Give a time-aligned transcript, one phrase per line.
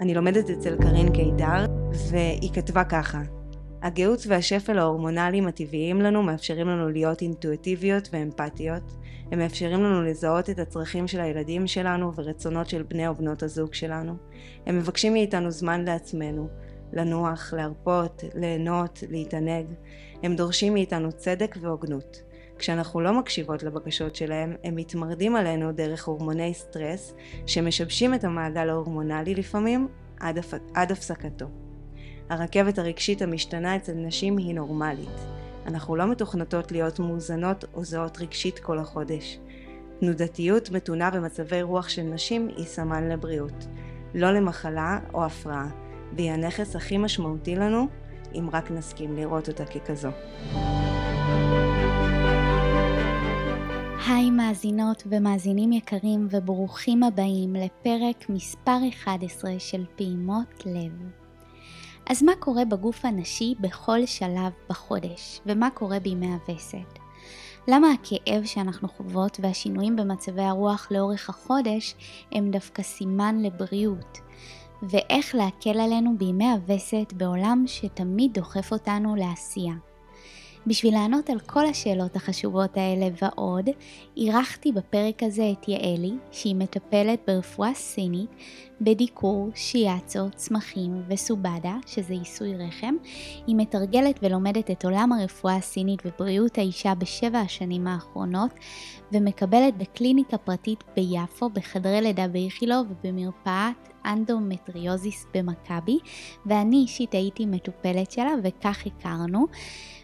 [0.00, 1.66] אני לומדת אצל קארין קידר,
[2.10, 3.22] והיא כתבה ככה:
[3.82, 8.82] הגאות והשפל ההורמונליים הטבעיים לנו מאפשרים לנו להיות אינטואיטיביות ואמפתיות.
[9.32, 13.74] הם מאפשרים לנו לזהות את הצרכים של הילדים שלנו ורצונות של בני או בנות הזוג
[13.74, 14.14] שלנו.
[14.66, 16.48] הם מבקשים מאיתנו זמן לעצמנו,
[16.92, 19.66] לנוח, להרפות, ליהנות, להתענג.
[20.22, 22.22] הם דורשים מאיתנו צדק והוגנות.
[22.60, 27.14] כשאנחנו לא מקשיבות לבקשות שלהם, הם מתמרדים עלינו דרך הורמוני סטרס,
[27.46, 29.88] שמשבשים את המעגל ההורמונלי לפעמים
[30.20, 30.54] עד, הפ...
[30.74, 31.46] עד הפסקתו.
[32.28, 35.20] הרכבת הרגשית המשתנה אצל נשים היא נורמלית.
[35.66, 39.38] אנחנו לא מתוכנתות להיות מאוזנות או זהות רגשית כל החודש.
[40.00, 43.66] תנודתיות מתונה במצבי רוח של נשים היא סמן לבריאות,
[44.14, 45.68] לא למחלה או הפרעה,
[46.16, 47.86] והיא הנכס הכי משמעותי לנו,
[48.34, 50.10] אם רק נסכים לראות אותה ככזו.
[54.06, 60.92] היי מאזינות ומאזינים יקרים וברוכים הבאים לפרק מספר 11 של פעימות לב.
[62.06, 66.98] אז מה קורה בגוף הנשי בכל שלב בחודש, ומה קורה בימי הווסת?
[67.68, 71.94] למה הכאב שאנחנו חוות והשינויים במצבי הרוח לאורך החודש
[72.32, 74.18] הם דווקא סימן לבריאות?
[74.82, 79.89] ואיך להקל עלינו בימי הווסת בעולם שתמיד דוחף אותנו לעשייה.
[80.66, 83.68] בשביל לענות על כל השאלות החשובות האלה ועוד,
[84.16, 88.30] אירחתי בפרק הזה את יעלי, שהיא מטפלת ברפואה סינית,
[88.80, 92.94] בדיקור, שיאצו, צמחים וסובדה, שזה עיסוי רחם.
[93.46, 98.50] היא מתרגלת ולומדת את עולם הרפואה הסינית ובריאות האישה בשבע השנים האחרונות,
[99.12, 105.98] ומקבלת בקליניקה פרטית ביפו, בחדרי לידה באיכילוב ובמרפאת אנדומטריוזיס במכבי,
[106.46, 109.46] ואני אישית הייתי מטופלת שלה וכך הכרנו.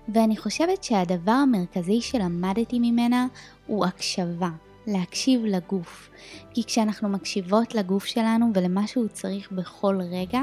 [0.08, 3.26] ואני חושבת שהדבר המרכזי שלמדתי ממנה
[3.66, 4.50] הוא הקשבה,
[4.86, 6.10] להקשיב לגוף.
[6.54, 10.40] כי כשאנחנו מקשיבות לגוף שלנו ולמה שהוא צריך בכל רגע,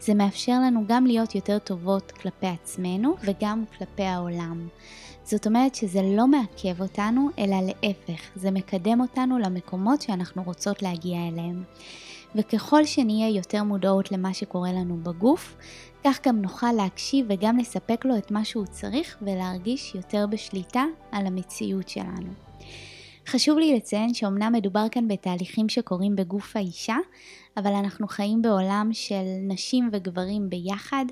[0.00, 4.68] זה מאפשר לנו גם להיות יותר טובות כלפי עצמנו וגם כלפי העולם.
[5.24, 11.18] זאת אומרת שזה לא מעכב אותנו, אלא להפך, זה מקדם אותנו למקומות שאנחנו רוצות להגיע
[11.28, 11.62] אליהם.
[12.34, 15.56] וככל שנהיה יותר מודעות למה שקורה לנו בגוף,
[16.04, 21.26] כך גם נוכל להקשיב וגם לספק לו את מה שהוא צריך ולהרגיש יותר בשליטה על
[21.26, 22.32] המציאות שלנו.
[23.26, 26.96] חשוב לי לציין שאומנם מדובר כאן בתהליכים שקורים בגוף האישה,
[27.56, 31.04] אבל אנחנו חיים בעולם של נשים וגברים ביחד,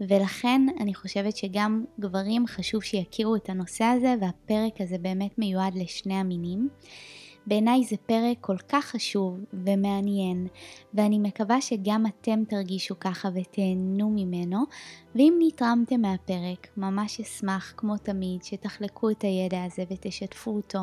[0.00, 6.14] ולכן אני חושבת שגם גברים חשוב שיכירו את הנושא הזה, והפרק הזה באמת מיועד לשני
[6.14, 6.68] המינים.
[7.46, 10.46] בעיניי זה פרק כל כך חשוב ומעניין,
[10.94, 14.58] ואני מקווה שגם אתם תרגישו ככה ותהנו ממנו,
[15.14, 20.80] ואם נתרמתם מהפרק, ממש אשמח, כמו תמיד, שתחלקו את הידע הזה ותשתפו אותו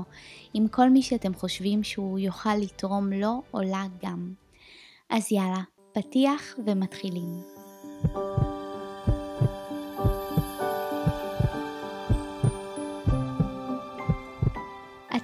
[0.53, 4.34] עם כל מי שאתם חושבים שהוא יוכל לתרום לו או לה גם.
[5.09, 5.62] אז יאללה,
[5.94, 8.39] פתיח ומתחילים.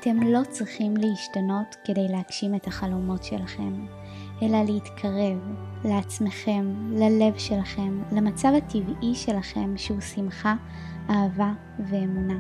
[0.06, 3.86] אתם לא צריכים להשתנות כדי להגשים את החלומות שלכם,
[4.42, 5.38] אלא להתקרב
[5.86, 10.56] לעצמכם, ללב שלכם, למצב הטבעי שלכם שהוא שמחה,
[11.10, 11.54] אהבה
[11.90, 12.40] ואמונה.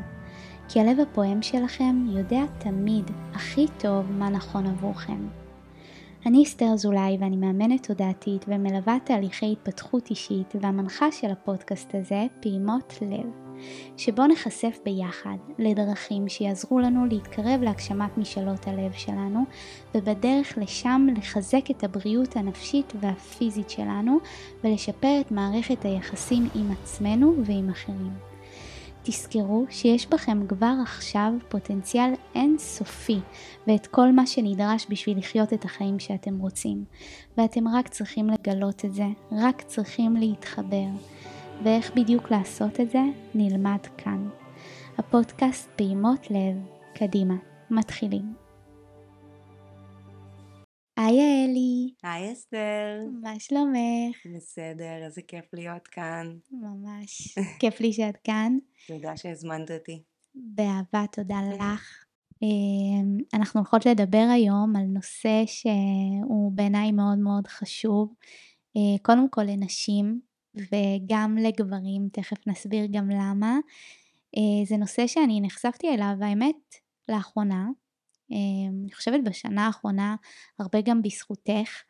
[0.70, 5.28] כי הלב הפועם שלכם יודע תמיד הכי טוב מה נכון עבורכם.
[6.26, 12.94] אני אסתר אזולאי ואני מאמנת תודעתית ומלווה תהליכי התפתחות אישית והמנחה של הפודקאסט הזה, פעימות
[13.02, 13.44] לב.
[13.98, 19.44] שבו נחשף ביחד לדרכים שיעזרו לנו להתקרב להגשמת משאלות הלב שלנו,
[19.96, 24.18] ובדרך לשם לחזק את הבריאות הנפשית והפיזית שלנו,
[24.64, 28.36] ולשפר את מערכת היחסים עם עצמנו ועם אחרים.
[29.08, 33.20] תזכרו שיש בכם כבר עכשיו פוטנציאל אינסופי
[33.68, 36.84] ואת כל מה שנדרש בשביל לחיות את החיים שאתם רוצים
[37.38, 40.88] ואתם רק צריכים לגלות את זה, רק צריכים להתחבר.
[41.63, 43.01] ואיך בדיוק לעשות את זה
[43.35, 44.29] נלמד כאן.
[44.97, 46.55] הפודקאסט פעימות לב,
[46.95, 47.35] קדימה,
[47.71, 48.33] מתחילים.
[50.97, 51.93] היי אלי.
[52.03, 52.99] היי אסתר.
[53.21, 54.35] מה שלומך?
[54.35, 56.37] בסדר, איזה כיף להיות כאן.
[56.52, 57.35] ממש.
[57.59, 58.58] כיף לי שאת כאן.
[58.87, 60.03] תודה שהזמנת אותי.
[60.35, 62.05] באהבה, תודה לך.
[62.41, 68.13] אמ, אנחנו הולכות לדבר היום על נושא שהוא בעיניי מאוד מאוד חשוב.
[68.78, 70.19] אה, קודם כל לנשים,
[70.55, 73.57] וגם לגברים, תכף נסביר גם למה.
[74.37, 76.75] אה, זה נושא שאני נחשפתי אליו, האמת,
[77.09, 77.67] לאחרונה.
[78.31, 78.37] אה,
[78.69, 80.16] אני חושבת בשנה האחרונה,
[80.59, 81.81] הרבה גם בזכותך,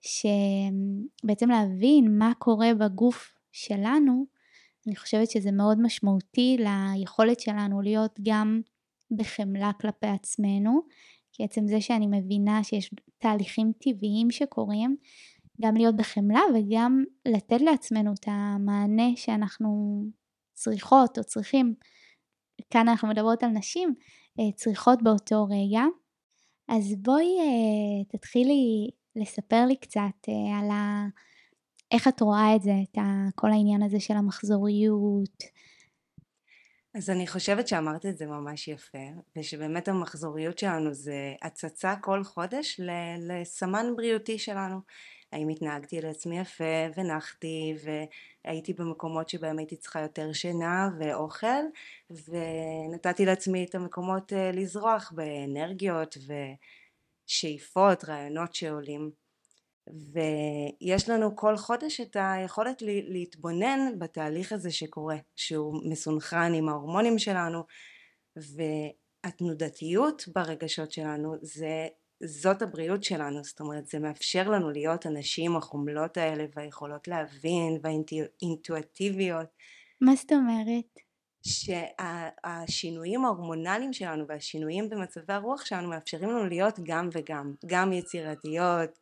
[0.00, 4.26] שבעצם להבין מה קורה בגוף שלנו,
[4.86, 8.60] אני חושבת שזה מאוד משמעותי ליכולת שלנו להיות גם
[9.10, 10.80] בחמלה כלפי עצמנו,
[11.32, 14.96] כי עצם זה שאני מבינה שיש תהליכים טבעיים שקורים,
[15.62, 20.02] גם להיות בחמלה וגם לתת לעצמנו את המענה שאנחנו
[20.54, 21.74] צריכות או צריכים.
[22.70, 23.94] כאן אנחנו מדברות על נשים,
[24.40, 25.84] אה, צריכות באותו רגע.
[26.68, 31.06] אז בואי אה, תתחילי לספר לי קצת אה, על ה...
[31.90, 32.98] איך את רואה את זה, את
[33.34, 35.42] כל העניין הזה של המחזוריות.
[36.94, 38.98] אז אני חושבת שאמרת את זה ממש יפה,
[39.36, 42.80] ושבאמת המחזוריות שלנו זה הצצה כל חודש
[43.18, 44.80] לסמן בריאותי שלנו.
[45.32, 46.64] האם התנהגתי לעצמי יפה
[46.96, 47.74] ונחתי
[48.44, 51.62] והייתי במקומות שבהם הייתי צריכה יותר שינה ואוכל
[52.10, 56.16] ונתתי לעצמי את המקומות אה, לזרוח באנרגיות
[57.26, 59.10] ושאיפות, רעיונות שעולים.
[60.12, 67.62] ויש לנו כל חודש את היכולת להתבונן בתהליך הזה שקורה שהוא מסונכרן עם ההורמונים שלנו
[68.36, 71.88] והתנודתיות ברגשות שלנו זה
[72.24, 79.46] זאת הבריאות שלנו, זאת אומרת זה מאפשר לנו להיות הנשים החומלות האלה והיכולות להבין והאינטואטיביות.
[80.00, 81.00] מה זאת אומרת?
[81.46, 88.98] שהשינויים ההורמונליים שלנו והשינויים במצבי הרוח שלנו מאפשרים לנו להיות גם וגם, גם יצירתיות,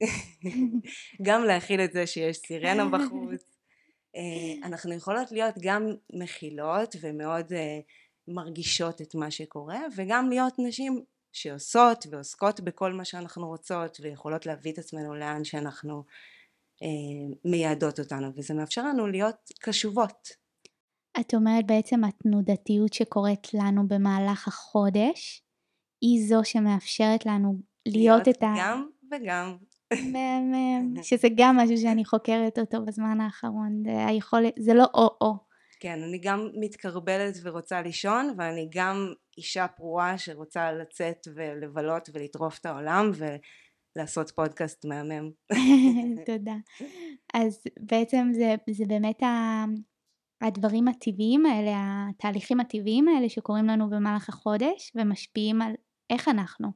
[1.26, 3.44] גם להכיל את זה שיש סירנה בחוץ,
[4.16, 7.80] אה, אנחנו יכולות להיות גם מכילות ומאוד אה,
[8.28, 14.72] מרגישות את מה שקורה וגם להיות נשים שעושות ועוסקות בכל מה שאנחנו רוצות ויכולות להביא
[14.72, 16.04] את עצמנו לאן שאנחנו
[16.82, 16.88] אה,
[17.44, 20.28] מייעדות אותנו וזה מאפשר לנו להיות קשובות.
[21.20, 25.42] את אומרת בעצם התנודתיות שקורית לנו במהלך החודש
[26.00, 27.56] היא זו שמאפשרת לנו
[27.86, 28.54] להיות, להיות את ה...
[28.58, 29.56] גם וגם.
[31.08, 35.49] שזה גם משהו שאני חוקרת אותו בזמן האחרון, זה היכולת, זה לא או-או.
[35.80, 42.66] כן, אני גם מתקרבלת ורוצה לישון, ואני גם אישה פרועה שרוצה לצאת ולבלות ולטרוף את
[42.66, 43.10] העולם
[43.96, 45.30] ולעשות פודקאסט מהמם.
[46.26, 46.54] תודה.
[47.34, 49.64] אז בעצם זה, זה באמת ה...
[50.42, 55.72] הדברים הטבעיים האלה, התהליכים הטבעיים האלה שקורים לנו במהלך החודש ומשפיעים על
[56.10, 56.68] איך אנחנו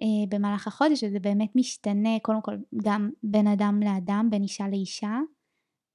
[0.00, 5.18] אה, במהלך החודש וזה באמת משתנה קודם כל גם בין אדם לאדם, בין אישה לאישה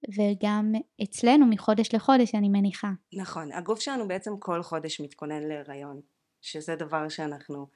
[0.10, 0.74] וגם
[1.04, 2.92] אצלנו מחודש לחודש אני מניחה.
[3.14, 6.02] נכון, הגוף שלנו בעצם כל חודש מתכונן להיריון,
[6.42, 7.68] שזה דבר שאנחנו,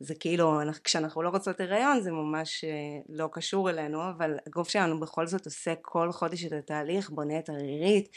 [0.00, 2.70] זה כאילו כשאנחנו לא רוצות הריון זה ממש אה,
[3.08, 7.48] לא קשור אלינו, אבל הגוף שלנו בכל זאת עושה כל חודש את התהליך, בונה את
[7.48, 8.08] הרירית,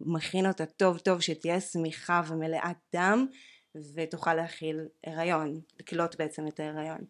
[0.00, 3.26] מכין אותה טוב טוב שתהיה שמיכה ומלאת דם
[3.94, 7.00] ותוכל להכיל הריון, לקלוט בעצם את ההריון.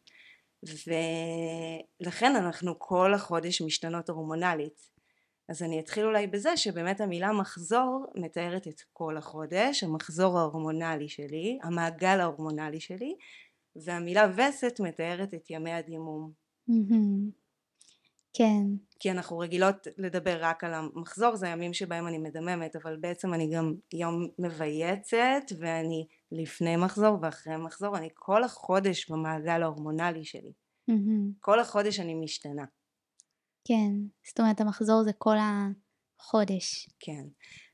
[2.00, 4.93] ולכן אנחנו כל החודש משתנות הורמונלית
[5.48, 11.58] אז אני אתחיל אולי בזה שבאמת המילה מחזור מתארת את כל החודש, המחזור ההורמונלי שלי,
[11.62, 13.14] המעגל ההורמונלי שלי,
[13.76, 16.30] והמילה וסת מתארת את ימי הדימום.
[18.36, 18.66] כן.
[19.00, 23.50] כי אנחנו רגילות לדבר רק על המחזור, זה הימים שבהם אני מדממת, אבל בעצם אני
[23.50, 30.52] גם יום מבייצת, ואני לפני מחזור ואחרי מחזור, אני כל החודש במעגל ההורמונלי שלי.
[31.40, 32.64] כל החודש אני משתנה.
[33.64, 33.90] כן,
[34.28, 36.88] זאת אומרת המחזור זה כל החודש.
[37.00, 37.24] כן,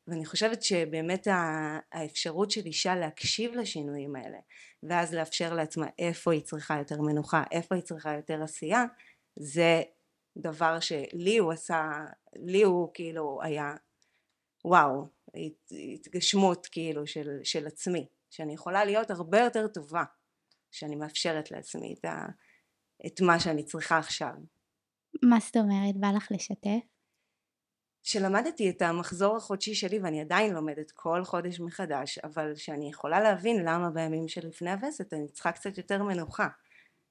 [0.07, 1.27] ואני חושבת שבאמת
[1.93, 4.39] האפשרות של אישה להקשיב לשינויים האלה
[4.83, 8.85] ואז לאפשר לעצמה איפה היא צריכה יותר מנוחה, איפה היא צריכה יותר עשייה,
[9.37, 9.83] זה
[10.37, 11.91] דבר שלי הוא עשה,
[12.37, 13.75] לי הוא כאילו היה
[14.65, 15.09] וואו,
[15.95, 20.05] התגשמות כאילו של, של עצמי, שאני יכולה להיות הרבה יותר טובה,
[20.71, 22.27] שאני מאפשרת לעצמי את, ה,
[23.07, 24.33] את מה שאני צריכה עכשיו.
[25.23, 25.97] מה זאת אומרת?
[25.97, 26.81] בא לך לשתף?
[28.03, 33.65] שלמדתי את המחזור החודשי שלי ואני עדיין לומדת כל חודש מחדש אבל שאני יכולה להבין
[33.65, 36.49] למה בימים שלפני הווסת אני צריכה קצת יותר מנוחה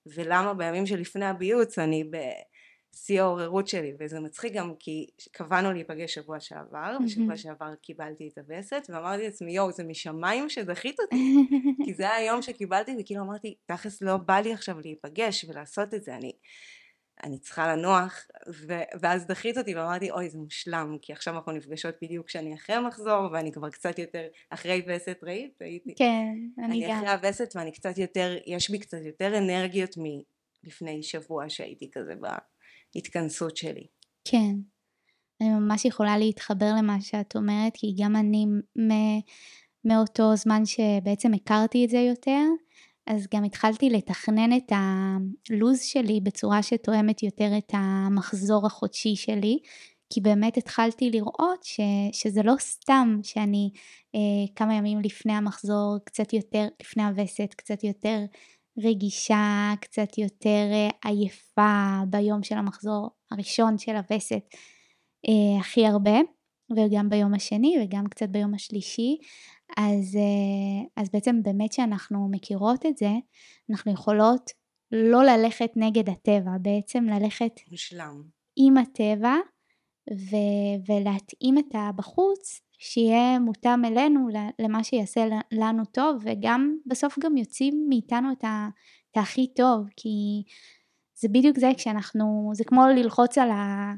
[0.05, 6.39] ולמה בימים שלפני הביוץ אני בשיא העוררות שלי וזה מצחיק גם כי קבענו להיפגש שבוע
[6.39, 11.35] שעבר ושבוע שעבר קיבלתי את הווסת ואמרתי לעצמי יואו זה משמיים שדחית אותי
[11.85, 16.15] כי זה היום שקיבלתי וכאילו אמרתי תכלס לא בא לי עכשיו להיפגש ולעשות את זה
[16.15, 16.31] אני
[17.23, 21.95] אני צריכה לנוח ו- ואז דחית אותי ואמרתי אוי זה מושלם כי עכשיו אנחנו נפגשות
[22.01, 25.53] בדיוק כשאני אחרי המחזור ואני כבר קצת יותר אחרי וסת ראית?
[25.59, 26.91] הייתי כן אני, אני גם.
[26.91, 29.95] אני אחרי הווסת ואני קצת יותר יש בי קצת יותר אנרגיות
[30.63, 32.13] מלפני שבוע שהייתי כזה
[32.95, 33.87] בהתכנסות שלי.
[34.25, 34.55] כן
[35.41, 38.45] אני ממש יכולה להתחבר למה שאת אומרת כי גם אני
[39.85, 42.45] מאותו זמן שבעצם הכרתי את זה יותר
[43.07, 49.59] אז גם התחלתי לתכנן את הלו"ז שלי בצורה שתואמת יותר את המחזור החודשי שלי,
[50.13, 51.79] כי באמת התחלתי לראות ש,
[52.11, 53.69] שזה לא סתם שאני
[54.15, 58.19] אה, כמה ימים לפני המחזור, קצת יותר, לפני הווסת, קצת יותר
[58.83, 64.43] רגישה, קצת יותר אה, עייפה ביום של המחזור, הראשון של הווסת
[65.27, 66.19] אה, הכי הרבה,
[66.77, 69.17] וגם ביום השני וגם קצת ביום השלישי.
[69.77, 73.09] אז, אה, אז בעצם באמת שאנחנו מכירות את זה,
[73.71, 74.51] אנחנו יכולות
[74.91, 78.23] לא ללכת נגד הטבע, בעצם ללכת מושלם.
[78.55, 79.35] עם הטבע
[80.13, 84.27] ו- ולהתאים את הבחוץ שיהיה מותאם אלינו
[84.59, 88.69] למה שיעשה לנו טוב וגם בסוף גם יוצאים מאיתנו את, ה-
[89.11, 90.09] את הכי טוב כי
[91.15, 93.93] זה בדיוק זה כשאנחנו, זה כמו ללחוץ על, ה-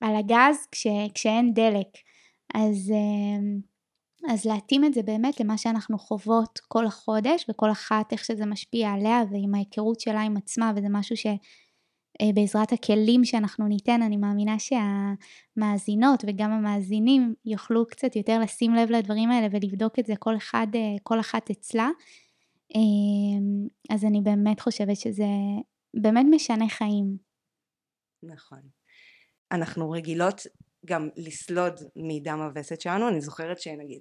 [0.00, 1.88] על הגז כש- כשאין דלק
[2.54, 3.60] אז, אה,
[4.28, 8.90] אז להתאים את זה באמת למה שאנחנו חוות כל החודש וכל אחת איך שזה משפיע
[8.90, 11.26] עליה ועם ההיכרות שלה עם עצמה וזה משהו ש...
[12.20, 19.30] אה, הכלים שאנחנו ניתן, אני מאמינה שהמאזינות וגם המאזינים יוכלו קצת יותר לשים לב לדברים
[19.30, 21.88] האלה ולבדוק את זה כל אחד, אה, כל אחת אצלה.
[22.74, 25.26] אמ, אז אני באמת חושבת שזה
[25.94, 27.16] באמת משנה חיים.
[28.22, 28.60] נכון.
[29.52, 30.42] אנחנו רגילות
[30.86, 34.00] גם לסלוד מדם הווסת שלנו, אני זוכרת שנגיד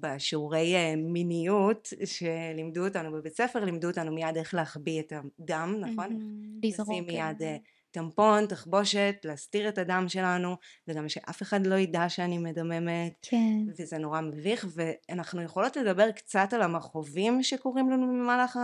[0.00, 6.18] בשיעורי אה, מיניות שלימדו אותנו בבית ספר, לימדו אותנו מיד איך להחביא את הדם, נכון?
[6.62, 7.44] לשים מיד כן.
[7.44, 7.56] אה,
[7.90, 10.56] טמפון, תחבושת, להסתיר את הדם שלנו,
[10.88, 13.12] וגם שאף אחד לא ידע שאני מדממת.
[13.22, 13.58] כן.
[13.76, 18.58] וזה נורא מביך, ואנחנו יכולות לדבר קצת על המכאובים שקורים לנו במהלך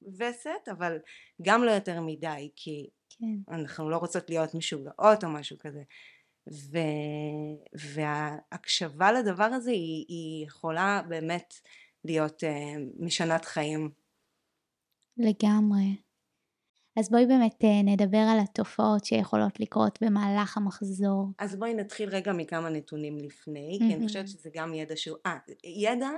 [0.00, 0.98] הווסת, אבל
[1.42, 2.88] גם לא יותר מדי, כי
[3.18, 3.54] כן.
[3.54, 5.82] אנחנו לא רוצות להיות משוגעות או משהו כזה.
[6.52, 6.78] ו...
[7.94, 11.54] וההקשבה לדבר הזה היא, היא יכולה באמת
[12.04, 12.46] להיות uh,
[13.04, 13.90] משנת חיים.
[15.16, 15.96] לגמרי.
[16.98, 21.26] אז בואי באמת uh, נדבר על התופעות שיכולות לקרות במהלך המחזור.
[21.38, 23.88] אז בואי נתחיל רגע מכמה נתונים לפני, mm-hmm.
[23.88, 25.16] כי אני חושבת שזה גם ידע שהוא...
[25.26, 26.08] אה, ידע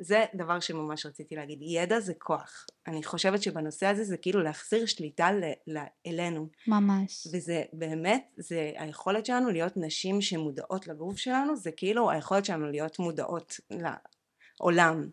[0.00, 2.66] זה דבר שממש רציתי להגיד, ידע זה כוח.
[2.86, 6.48] אני חושבת שבנושא הזה זה כאילו להחזיר שליטה ל, ל, אלינו.
[6.66, 7.26] ממש.
[7.32, 12.98] וזה באמת, זה היכולת שלנו להיות נשים שמודעות לגוף שלנו, זה כאילו היכולת שלנו להיות
[12.98, 15.08] מודעות לעולם.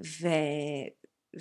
[0.00, 0.28] ו,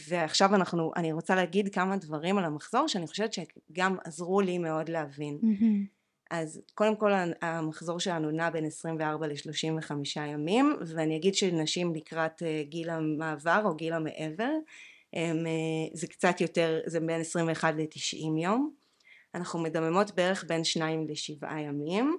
[0.08, 4.90] ועכשיו אנחנו, אני רוצה להגיד כמה דברים על המחזור שאני חושבת שגם עזרו לי מאוד
[4.90, 5.40] להבין.
[5.42, 5.99] Mm-hmm.
[6.30, 12.64] אז קודם כל המחזור שלנו נע בין 24 ל-35 ימים ואני אגיד שנשים לקראת אה,
[12.64, 14.52] גיל המעבר או גיל המעבר
[15.14, 18.74] הם, אה, זה קצת יותר, זה בין 21 ל-90 יום
[19.36, 22.18] אנחנו מדממות בערך בין 2 ל-7 ימים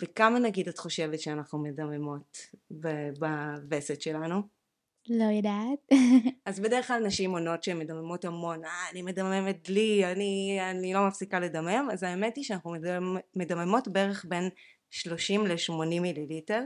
[0.00, 2.38] וכמה נגיד את חושבת שאנחנו מדממות
[2.70, 4.61] בווסת שלנו?
[5.08, 6.00] לא יודעת.
[6.46, 11.06] אז בדרך כלל נשים עונות שהן מדממות המון, אה, אני מדממת דלי, אני, אני לא
[11.06, 14.48] מפסיקה לדמם, אז האמת היא שאנחנו מדמ, מדממות בערך בין
[14.90, 16.62] 30 ל-80 מיליליטר,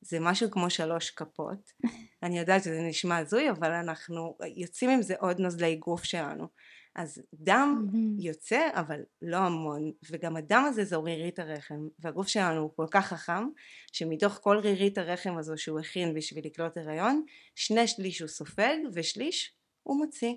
[0.00, 1.72] זה משהו כמו שלוש כפות.
[2.22, 6.48] אני יודעת שזה נשמע הזוי, אבל אנחנו יוצאים עם זה עוד נוזלי גוף שלנו.
[6.94, 8.24] אז דם mm-hmm.
[8.24, 13.06] יוצא אבל לא המון וגם הדם הזה זו רירית הרחם והגוף שלנו הוא כל כך
[13.06, 13.48] חכם
[13.92, 17.24] שמתוך כל רירית הרחם הזו שהוא הכין בשביל לקלוט הריון
[17.54, 20.34] שני שליש הוא סופג ושליש הוא מוציא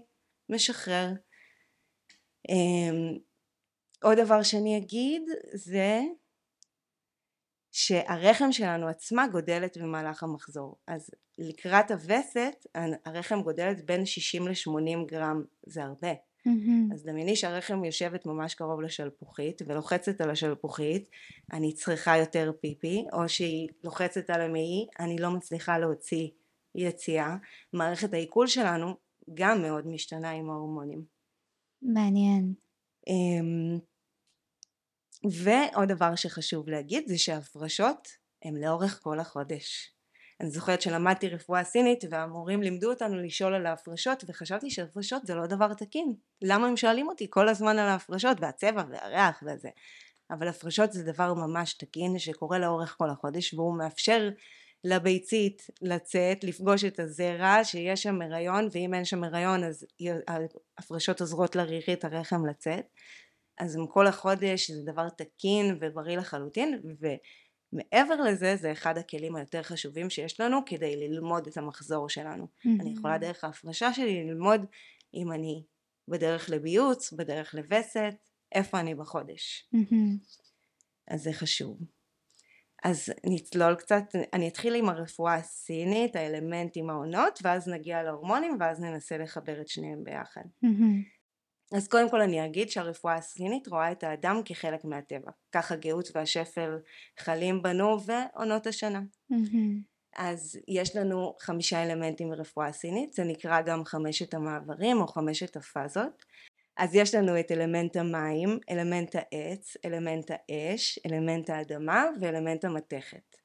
[0.49, 1.07] משחרר.
[2.51, 3.19] um,
[4.03, 5.21] עוד דבר שאני אגיד
[5.53, 6.01] זה
[7.71, 10.75] שהרחם שלנו עצמה גודלת במהלך המחזור.
[10.87, 12.65] אז לקראת הווסת
[13.05, 16.13] הרחם גודלת בין 60 ל-80 גרם זה הרבה
[16.47, 16.93] Mm-hmm.
[16.93, 21.09] אז דמייני שהרחם יושבת ממש קרוב לשלפוחית ולוחצת על השלפוחית
[21.53, 26.29] אני צריכה יותר פיפי או שהיא לוחצת על המעי אני לא מצליחה להוציא
[26.75, 27.35] יציאה.
[27.73, 28.95] מערכת העיכול שלנו
[29.33, 31.05] גם מאוד משתנה עם ההורמונים.
[31.81, 32.53] מעניין.
[33.07, 33.79] אמ,
[35.31, 38.07] ועוד דבר שחשוב להגיד זה שההפרשות
[38.43, 39.96] הן לאורך כל החודש
[40.41, 45.45] אני זוכרת שלמדתי רפואה סינית והמורים לימדו אותנו לשאול על ההפרשות וחשבתי שהפרשות זה לא
[45.45, 46.13] דבר תקין.
[46.41, 47.27] למה הם שואלים אותי?
[47.29, 49.69] כל הזמן על ההפרשות והצבע והריח וזה.
[50.31, 54.29] אבל הפרשות זה דבר ממש תקין שקורה לאורך כל החודש והוא מאפשר
[54.83, 59.85] לביצית לצאת לפגוש את הזרע שיש שם הריון ואם אין שם הריון אז
[60.77, 62.85] ההפרשות עוזרות לרירית הרחם לצאת.
[63.59, 67.07] אז כל החודש זה דבר תקין ובריא לחלוטין ו...
[67.73, 72.43] מעבר לזה זה אחד הכלים היותר חשובים שיש לנו כדי ללמוד את המחזור שלנו.
[72.43, 72.81] Mm-hmm.
[72.81, 74.65] אני יכולה דרך ההפרשה שלי ללמוד
[75.13, 75.63] אם אני
[76.07, 78.15] בדרך לביוץ, בדרך לווסת,
[78.51, 79.69] איפה אני בחודש.
[79.75, 80.35] Mm-hmm.
[81.07, 81.77] אז זה חשוב.
[82.83, 89.17] אז נצלול קצת, אני אתחיל עם הרפואה הסינית, האלמנטים העונות, ואז נגיע להורמונים, ואז ננסה
[89.17, 90.41] לחבר את שניהם ביחד.
[90.65, 91.16] Mm-hmm.
[91.73, 95.31] אז קודם כל אני אגיד שהרפואה הסינית רואה את האדם כחלק מהטבע.
[95.51, 96.77] כך הגאות והשפל
[97.19, 99.01] חלים בנו ועונות השנה.
[99.31, 99.97] Mm-hmm.
[100.17, 106.25] אז יש לנו חמישה אלמנטים ברפואה הסינית, זה נקרא גם חמשת המעברים או חמשת הפאזות.
[106.77, 113.35] אז יש לנו את אלמנט המים, אלמנט העץ, אלמנט האש, אלמנט האדמה ואלמנט המתכת.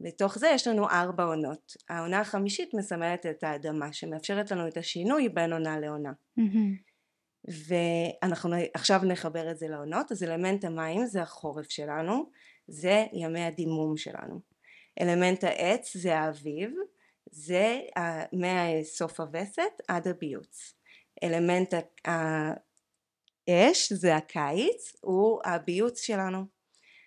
[0.00, 1.76] בתוך זה יש לנו ארבע עונות.
[1.88, 6.12] העונה החמישית מסמלת את האדמה, שמאפשרת לנו את השינוי בין עונה לעונה.
[7.48, 12.30] ואנחנו עכשיו נחבר את זה לעונות, אז אלמנט המים זה החורף שלנו,
[12.68, 14.40] זה ימי הדימום שלנו.
[15.00, 16.70] אלמנט העץ זה האביב,
[17.30, 17.80] זה
[18.32, 20.74] מסוף הווסת עד הביוץ.
[21.24, 26.44] אלמנט האש זה הקיץ, הוא הביוץ שלנו.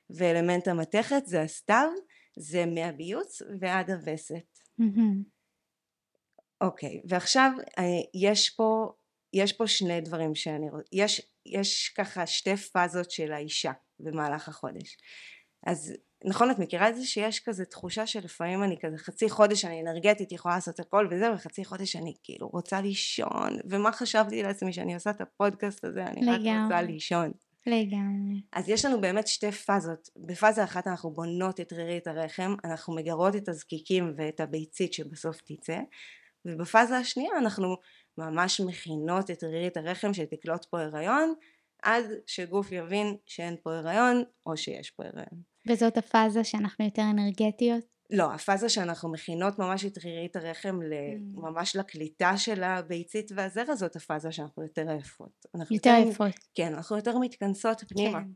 [0.10, 1.90] ואלמנט המתכת זה הסתיו,
[2.38, 4.60] זה מהביוץ ועד הווסת.
[6.62, 8.94] אוקיי, okay, ועכשיו אה, יש פה,
[9.36, 14.98] יש פה שני דברים שאני רוצה, יש, יש ככה שתי פאזות של האישה במהלך החודש.
[15.66, 15.94] אז
[16.26, 20.32] נכון את מכירה את זה שיש כזה תחושה שלפעמים אני כזה חצי חודש אני אנרגטית
[20.32, 25.10] יכולה לעשות הכל וזה וחצי חודש אני כאילו רוצה לישון ומה חשבתי לעצמי שאני עושה
[25.10, 27.32] את הפודקאסט הזה אני רק רוצה לישון
[27.68, 28.42] לגמרי.
[28.54, 30.10] אז יש לנו באמת שתי פאזות.
[30.18, 35.80] בפאזה אחת אנחנו בונות את רירית הרחם, אנחנו מגרות את הזקיקים ואת הביצית שבסוף תצא,
[36.46, 37.78] ובפאזה השנייה אנחנו
[38.18, 41.34] ממש מכינות את רירית הרחם שתקלוט פה הריון,
[41.84, 45.42] עד שגוף יבין שאין פה הריון או שיש פה הריון.
[45.68, 47.96] וזאת הפאזה שאנחנו יותר אנרגטיות?
[48.10, 51.42] לא, הפאזה שאנחנו מכינות ממש את רירית הרחם mm.
[51.42, 55.46] ממש לקליטה של הביצית והזרע זאת הפאזה שאנחנו יותר עייפות.
[55.72, 56.36] יותר עייפות.
[56.56, 58.20] כן, אנחנו יותר מתכנסות פנימה.
[58.20, 58.28] כן.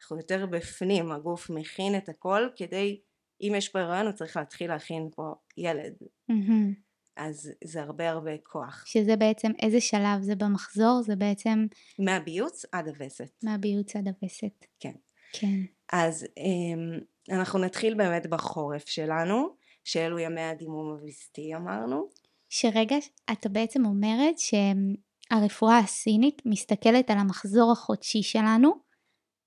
[0.00, 3.00] אנחנו יותר בפנים, הגוף מכין את הכל כדי,
[3.40, 5.94] אם יש פה הריון הוא צריך להתחיל להכין פה ילד.
[6.30, 6.74] Mm-hmm.
[7.16, 8.84] אז זה הרבה הרבה כוח.
[8.86, 11.02] שזה בעצם איזה שלב זה במחזור?
[11.02, 11.66] זה בעצם...
[11.98, 13.30] מהביוץ עד הווסת.
[13.42, 14.66] מהביוץ עד הווסת.
[14.80, 14.94] כן.
[15.32, 15.60] כן.
[15.92, 16.98] אז אמ,
[17.30, 22.08] אנחנו נתחיל באמת בחורף שלנו, שאלו ימי הדימום הוויסטי אמרנו.
[22.48, 22.96] שרגע,
[23.32, 28.72] אתה בעצם אומרת שהרפואה הסינית מסתכלת על המחזור החודשי שלנו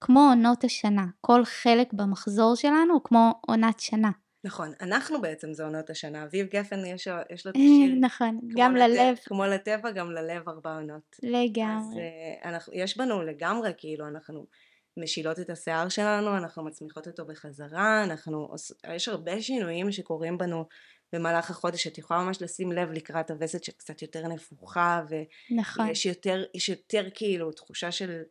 [0.02, 1.06] כמו עונות השנה.
[1.22, 4.12] כל חלק במחזור שלנו הוא כמו עונת שנה.
[4.44, 7.96] נכון, אנחנו בעצם זה עונות השנה, אביב גפן יש, יש לו את השיר.
[8.02, 9.18] נכון, גם לטבע, ללב.
[9.26, 11.16] כמו לטבע, גם ללב ארבע עונות.
[11.24, 11.76] לגמרי.
[11.78, 14.46] אז uh, אנחנו, יש בנו לגמרי, כאילו, אנחנו
[14.98, 18.48] משילות את השיער שלנו, אנחנו מצמיחות אותו בחזרה, אנחנו,
[18.94, 20.66] יש הרבה שינויים שקורים בנו
[21.14, 25.02] במהלך החודש, את יכולה ממש לשים לב לקראת הווסת שקצת יותר נפוחה,
[25.56, 25.88] נכון.
[25.88, 28.22] ויש יותר, יש יותר כאילו תחושה של,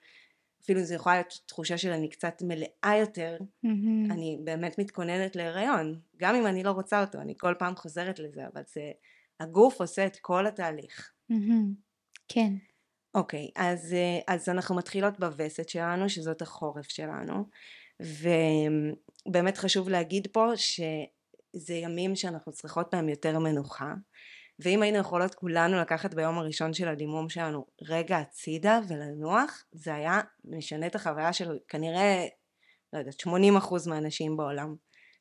[0.63, 4.13] אפילו זה יכולה להיות תחושה של אני קצת מלאה יותר, mm-hmm.
[4.13, 8.47] אני באמת מתכוננת להיריון, גם אם אני לא רוצה אותו, אני כל פעם חוזרת לזה,
[8.53, 8.93] אבל זה,
[9.41, 11.13] הגוף עושה את כל התהליך.
[11.33, 11.87] Mm-hmm.
[12.29, 12.53] כן.
[13.15, 17.45] אוקיי, אז, אה, אז אנחנו מתחילות בווסת שלנו, שזאת החורף שלנו,
[18.01, 23.95] ובאמת חשוב להגיד פה שזה ימים שאנחנו צריכות בהם יותר מנוחה,
[24.59, 30.21] ואם היינו יכולות כולנו לקחת ביום הראשון של הדימום שלנו רגע הצידה ולנוח, זה היה
[30.45, 32.27] משנה את החוויה של כנראה,
[32.93, 34.75] לא יודעת, 80% מהאנשים בעולם.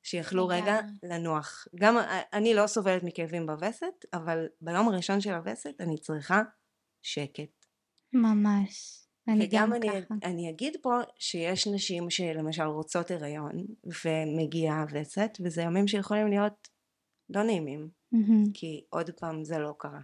[0.05, 1.67] שיכלו רגע לנוח.
[1.75, 1.97] גם
[2.33, 6.41] אני לא סובלת מכאבים בווסת, אבל ביום הראשון של הווסת אני צריכה
[7.01, 7.65] שקט.
[8.13, 9.01] ממש.
[9.27, 10.13] אני גם אני, ככה.
[10.23, 13.65] אני אגיד פה שיש נשים שלמשל רוצות הריון
[14.05, 16.67] ומגיעה הווסת וזה ימים שיכולים להיות
[17.29, 18.51] לא נעימים mm-hmm.
[18.53, 19.99] כי עוד פעם זה לא קרה.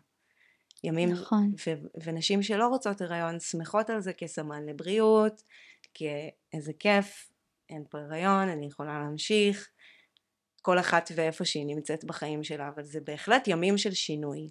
[0.84, 1.54] ימים נכון.
[1.68, 5.44] ו- ונשים שלא רוצות הריון שמחות על זה כסמן לבריאות,
[5.94, 7.32] כאיזה כיף,
[7.70, 9.70] אין פה הריון, אני יכולה להמשיך,
[10.62, 14.50] כל אחת ואיפה שהיא נמצאת בחיים שלה, אבל זה בהחלט ימים של שינוי.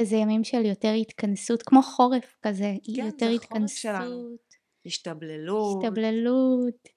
[0.00, 3.78] וזה ימים של יותר התכנסות, כמו חורף כזה, כן, יותר התכנסות.
[3.78, 4.36] שלנו.
[4.86, 5.84] השתבללות.
[5.84, 6.88] השתבללות,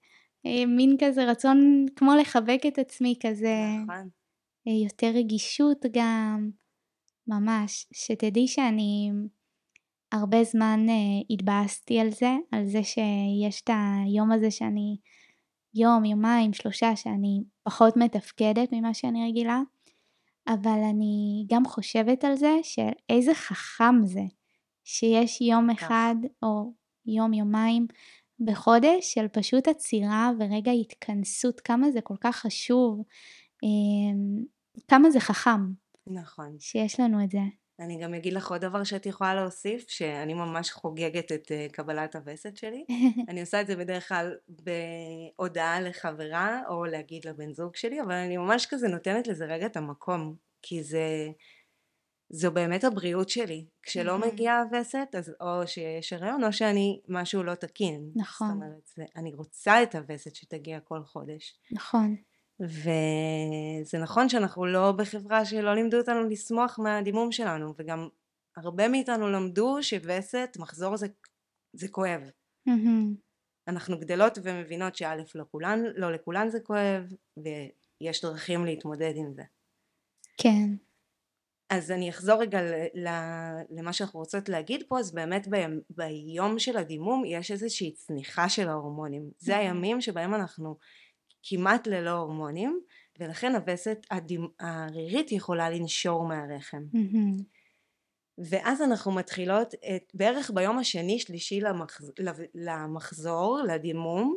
[0.46, 3.56] אה, מין כזה רצון כמו לחבק את עצמי כזה.
[3.84, 4.10] נכון.
[4.68, 6.50] אה, יותר רגישות גם,
[7.28, 7.88] ממש.
[7.94, 9.12] שתדעי שאני
[10.12, 10.94] הרבה זמן אה,
[11.30, 13.70] התבאסתי על זה, על זה שיש את
[14.06, 14.98] היום הזה שאני
[15.76, 19.62] יום, יומיים, שלושה, שאני פחות מתפקדת ממה שאני רגילה.
[20.48, 24.24] אבל אני גם חושבת על זה של איזה חכם זה
[24.84, 26.74] שיש יום אחד או
[27.06, 27.88] יום יומיים
[28.40, 33.02] בחודש של פשוט עצירה ורגע התכנסות, כמה זה כל כך חשוב,
[34.88, 35.72] כמה זה חכם.
[36.08, 36.56] נכון.
[36.60, 37.40] שיש לנו את זה.
[37.80, 42.16] אני גם אגיד לך עוד דבר שאת יכולה להוסיף, שאני ממש חוגגת את uh, קבלת
[42.16, 42.86] הווסת שלי.
[43.30, 48.38] אני עושה את זה בדרך כלל בהודעה לחברה, או להגיד לבן זוג שלי, אבל אני
[48.38, 51.30] ממש כזה נותנת לזה רגע את המקום, כי זה...
[52.30, 53.66] זו באמת הבריאות שלי.
[53.84, 58.12] כשלא מגיעה הווסת, אז או שיש הריון, או שאני משהו לא תקין.
[58.16, 58.48] נכון.
[58.48, 61.60] זאת אומרת, אני רוצה את הווסת שתגיע כל חודש.
[61.72, 62.16] נכון.
[62.60, 68.08] וזה נכון שאנחנו לא בחברה שלא לימדו אותנו לשמוח מהדימום שלנו וגם
[68.58, 71.08] הרבה מאיתנו למדו שווסת, מחזור זה,
[71.74, 72.22] זה כואב.
[72.66, 73.16] מהמם.
[73.68, 77.04] אנחנו גדלות ומבינות שא' לא כולן, לא לכולן זה כואב,
[77.38, 79.44] ויש דרכים להתמודד עם זה.
[80.38, 80.76] כן.
[81.70, 82.60] אז אני אחזור רגע
[83.70, 88.70] למה שאנחנו רוצות להגיד פה, אז באמת ביום, ביום של הדימום יש איזושהי צניחה של
[88.70, 89.32] ההורמונים.
[89.38, 89.66] זה מהמם.
[89.66, 90.78] הימים שבהם אנחנו
[91.44, 92.80] כמעט ללא הורמונים,
[93.20, 96.84] ולכן הווסת הדימ- הרירית יכולה לנשור מהרחם.
[98.38, 102.12] ואז אנחנו מתחילות את, בערך ביום השני שלישי למחז,
[102.56, 104.36] למחזור, לדימום,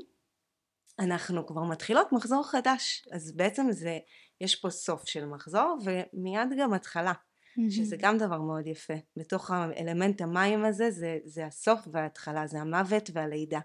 [0.98, 3.08] אנחנו כבר מתחילות מחזור חדש.
[3.12, 3.98] אז בעצם זה,
[4.40, 7.12] יש פה סוף של מחזור ומיד גם התחלה,
[7.70, 8.94] שזה גם דבר מאוד יפה.
[9.16, 13.60] בתוך האלמנט המים הזה זה, זה הסוף וההתחלה, זה המוות והלידה.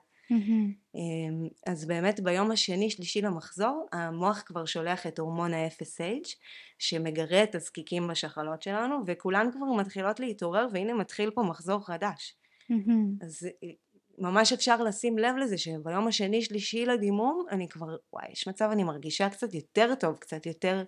[0.96, 6.36] אמ, אז באמת ביום השני שלישי למחזור המוח כבר שולח את הורמון ה-FSH
[6.80, 12.36] שמגרה את הזקיקים בשחלות שלנו וכולן כבר מתחילות להתעורר והנה מתחיל פה מחזור חדש
[12.70, 13.16] מהמם.
[13.22, 13.70] אז אה,
[14.18, 18.84] ממש אפשר לשים לב לזה שביום השני שלישי לדימום אני כבר וואי יש מצב אני
[18.84, 20.84] מרגישה קצת יותר טוב קצת יותר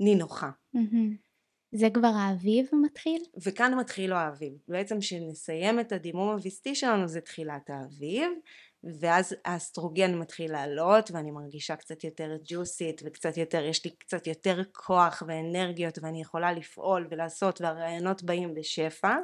[0.00, 1.25] נינוחה מהמם.
[1.72, 3.22] זה כבר האביב מתחיל?
[3.44, 4.52] וכאן מתחיל לו האביב.
[4.68, 8.30] בעצם כשנסיים את הדימום הוויסתי שלנו זה תחילת האביב,
[9.00, 14.62] ואז האסטרוגן מתחיל לעלות ואני מרגישה קצת יותר ג'וסית וקצת יותר, יש לי קצת יותר
[14.72, 19.16] כוח ואנרגיות ואני יכולה לפעול ולעשות והרעיונות באים בשפע.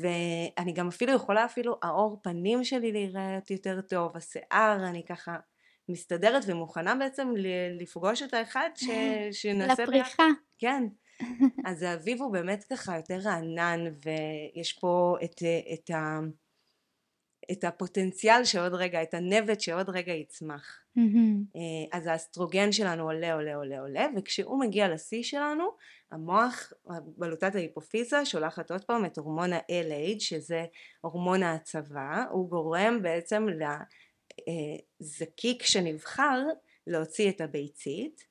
[0.00, 5.36] ואני גם אפילו יכולה אפילו העור פנים שלי להיראות יותר טוב, השיער, אני ככה
[5.88, 7.32] מסתדרת ומוכנה בעצם
[7.80, 8.84] לפגוש את האחד ש...
[9.40, 10.26] שנעשה לפריחה.
[10.58, 10.84] כן.
[11.64, 15.42] אז האביב הוא באמת ככה יותר רענן ויש פה את,
[15.74, 16.18] את, ה,
[17.52, 20.84] את הפוטנציאל שעוד רגע, את הנבט שעוד רגע יצמח.
[21.56, 25.64] אה, אז האסטרוגן שלנו עולה עולה עולה עולה וכשהוא מגיע לשיא שלנו
[26.10, 26.72] המוח,
[27.16, 30.64] בלוטת ההיפופיזה שולחת עוד פעם את הורמון ה-LH שזה
[31.00, 33.46] הורמון ההצבה הוא גורם בעצם
[35.00, 36.42] לזקיק שנבחר
[36.86, 38.24] להוציא את הביצית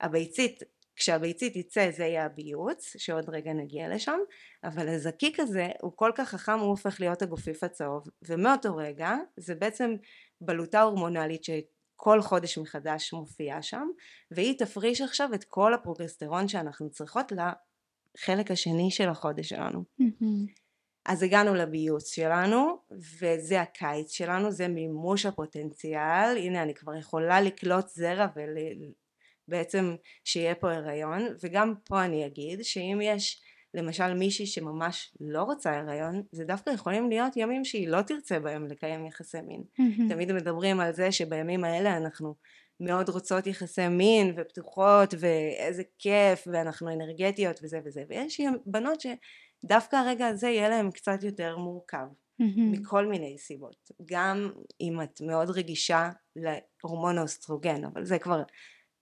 [0.00, 0.62] הביצית
[0.98, 4.18] כשהביצית יצא זה יהיה הביוץ שעוד רגע נגיע לשם
[4.64, 9.54] אבל הזקיק הזה הוא כל כך חכם הוא הופך להיות הגופיף הצהוב ומאותו רגע זה
[9.54, 9.94] בעצם
[10.40, 13.88] בלוטה הורמונלית שכל חודש מחדש מופיעה שם
[14.30, 19.84] והיא תפריש עכשיו את כל הפרוגסטרון שאנחנו צריכות לחלק השני של החודש שלנו.
[21.06, 22.78] אז הגענו לביוץ שלנו
[23.20, 28.26] וזה הקיץ שלנו זה מימוש הפוטנציאל הנה אני כבר יכולה לקלוט זרע
[29.48, 33.42] ובעצם שיהיה פה הריון וגם פה אני אגיד שאם יש
[33.74, 38.66] למשל מישהי שממש לא רוצה הריון זה דווקא יכולים להיות ימים שהיא לא תרצה בהם
[38.66, 39.62] לקיים יחסי מין.
[40.08, 42.34] תמיד מדברים על זה שבימים האלה אנחנו
[42.80, 50.26] מאוד רוצות יחסי מין ופתוחות ואיזה כיף ואנחנו אנרגטיות וזה וזה ויש בנות שדווקא הרגע
[50.26, 52.06] הזה יהיה להם קצת יותר מורכב.
[52.56, 58.42] מכל מיני סיבות גם אם את מאוד רגישה להורמון האוסטרוגן אבל זה כבר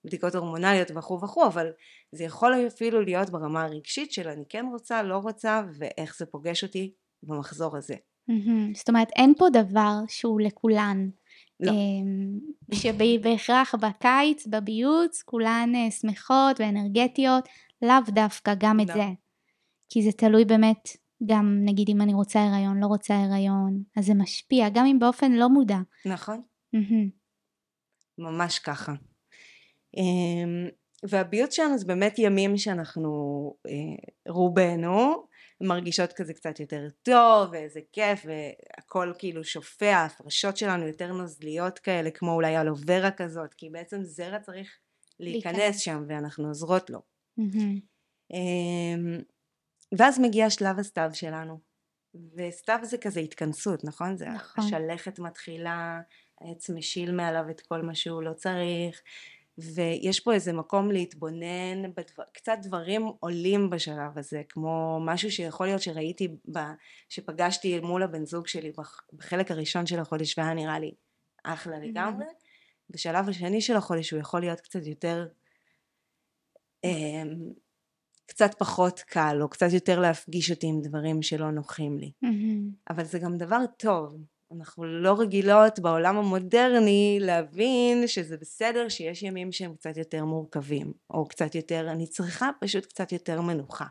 [0.07, 1.67] בדיקות הורמונליות וכו' וכו' אבל
[2.13, 6.63] זה יכול אפילו להיות ברמה הרגשית של אני כן רוצה לא רוצה ואיך זה פוגש
[6.63, 6.93] אותי
[7.23, 7.95] במחזור הזה.
[8.75, 11.09] זאת אומרת אין פה דבר שהוא לכולן.
[11.61, 11.73] לא.
[11.73, 12.39] אמ,
[12.75, 17.49] שבהכרח בקיץ, בביוץ, כולן אה, שמחות ואנרגטיות,
[17.83, 18.95] לאו דווקא גם את לא.
[18.95, 19.07] זה.
[19.89, 20.89] כי זה תלוי באמת,
[21.27, 25.33] גם נגיד אם אני רוצה הריון, לא רוצה הריון, אז זה משפיע, גם אם באופן
[25.33, 25.79] לא מודע.
[26.07, 26.43] נכון.
[28.19, 28.93] ממש ככה.
[29.97, 30.69] אמ,
[31.03, 33.11] והביוט שלנו זה באמת ימים שאנחנו
[33.67, 35.27] אה, רובנו
[35.61, 42.11] מרגישות כזה קצת יותר טוב ואיזה כיף והכל כאילו שופע ההפרשות שלנו יותר נוזליות כאלה
[42.11, 44.79] כמו אולי אלוברה כזאת כי בעצם זרע צריך
[45.21, 45.81] להיכנס להיכנס.
[45.81, 47.03] שם ואנחנו עוזרות לו.
[48.33, 49.21] אמ,
[49.99, 51.61] ואז מגיע שלב הסתיו שלנו
[52.37, 54.17] וסתיו זה כזה התכנסות נכון?
[54.17, 54.65] זה נכון.
[54.65, 56.01] השלכת מתחילה
[56.41, 59.03] העץ משיל מעליו את כל מה שהוא לא צריך
[59.59, 65.83] ויש פה איזה מקום להתבונן, בדבר, קצת דברים עולים בשלב הזה, כמו משהו שיכול להיות
[65.83, 66.59] שראיתי, ב,
[67.09, 70.95] שפגשתי מול הבן זוג שלי בח- בחלק הראשון של החודש והיה נראה לי
[71.45, 72.25] אחלה לגמרי,
[72.91, 75.29] בשלב השני של החודש הוא יכול להיות קצת יותר,
[76.85, 77.35] אמ,
[78.27, 82.71] קצת פחות קל, או קצת יותר להפגיש אותי עם דברים שלא נוחים לי, מהמם.
[82.91, 84.17] אבל זה גם דבר טוב,
[84.53, 91.29] אנחנו לא רגילות בעולם המודרני להבין שזה בסדר שיש ימים שהם קצת יותר מורכבים או
[91.29, 93.87] קצת יותר אני צריכה פשוט קצת יותר מנוחה.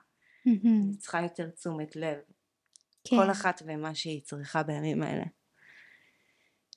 [0.48, 2.18] אני צריכה יותר תשומת לב
[3.04, 3.15] כן.
[3.15, 5.24] כל אחת ומה שהיא צריכה בימים האלה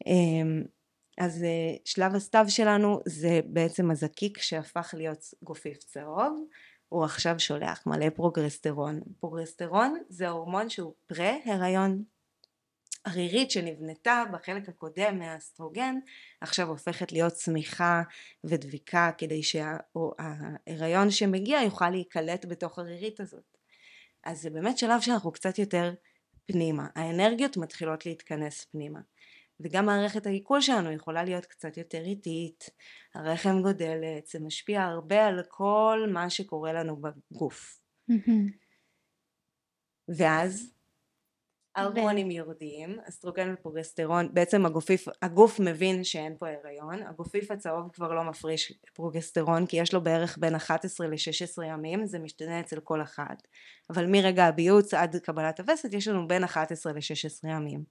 [0.07, 0.63] אמ,
[1.19, 6.45] אז אה, שלב הסתיו שלנו זה בעצם הזקיק שהפך להיות גופיף צהוב
[6.89, 9.01] הוא עכשיו שולח מלא פרוגרסטרון.
[9.21, 12.03] פרוגרסטרון זה הורמון שהוא פרה-הריון.
[13.09, 15.95] הרירית שנבנתה בחלק הקודם מהאסטרוגן
[16.41, 18.03] עכשיו הופכת להיות צמיגה
[18.45, 23.57] ודביקה כדי שההיריון שמגיע יוכל להיקלט בתוך הרירית הזאת.
[24.25, 25.95] אז זה באמת שלב שאנחנו קצת יותר
[26.47, 29.01] פנימה, האנרגיות מתחילות להתכנס פנימה.
[29.61, 32.71] וגם מערכת העיכול שלנו יכולה להיות קצת יותר איטית,
[33.15, 37.81] הרחם גודלת, זה משפיע הרבה על כל מה שקורה לנו בגוף.
[40.19, 40.78] ואז
[41.79, 48.25] ההורמונים יורדים, אסטרוגן ופרוגסטרון, בעצם הגופיף, הגוף מבין שאין פה הריון, הגופיף הצהוב כבר לא
[48.25, 53.35] מפריש פרוגסטרון כי יש לו בערך בין 11 ל-16 ימים, זה משתנה אצל כל אחד,
[53.91, 57.85] אבל מרגע הביוץ עד קבלת הווסת יש לנו בין 11 ל-16 ימים.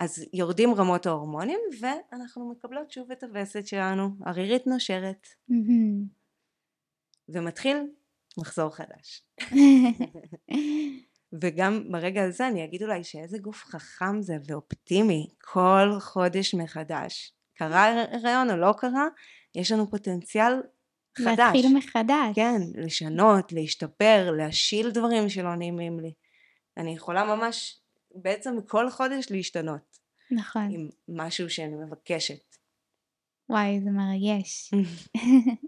[0.00, 5.28] אז יורדים רמות ההורמונים ואנחנו מקבלות שוב את הווסת שלנו, הרירית נושרת.
[7.28, 7.76] ומתחיל
[8.38, 9.22] מחזור חדש.
[11.40, 17.32] וגם ברגע הזה אני אגיד אולי שאיזה גוף חכם זה ואופטימי כל חודש מחדש.
[17.54, 19.08] קרה הריון או לא קרה,
[19.54, 20.52] יש לנו פוטנציאל
[21.18, 21.38] חדש.
[21.38, 22.34] להתחיל מחדש.
[22.34, 26.12] כן, לשנות, להשתפר, להשיל דברים שלא נעימים לי.
[26.76, 27.80] אני יכולה ממש
[28.14, 29.98] בעצם כל חודש להשתנות.
[30.30, 30.68] נכון.
[30.70, 32.56] עם משהו שאני מבקשת.
[33.48, 34.70] וואי, זה מרגש.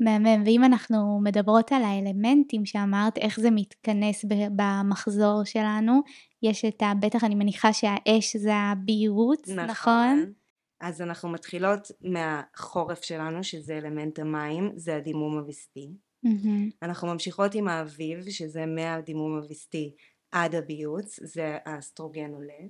[0.00, 0.42] מהמם.
[0.46, 4.24] ואם אנחנו מדברות על האלמנטים שאמרת, איך זה מתכנס
[4.56, 6.00] במחזור שלנו,
[6.42, 6.92] יש את ה...
[7.00, 9.64] בטח אני מניחה שהאש זה הבהירות, נכון?
[9.64, 10.32] נכון?
[10.80, 15.90] אז אנחנו מתחילות מהחורף שלנו, שזה אלמנט המים, זה הדימום הווסתי.
[16.26, 16.72] Mm-hmm.
[16.82, 19.94] אנחנו ממשיכות עם האביב, שזה מהדימום הווסתי
[20.32, 22.62] עד הביוץ, זה האסטרוגן עולה.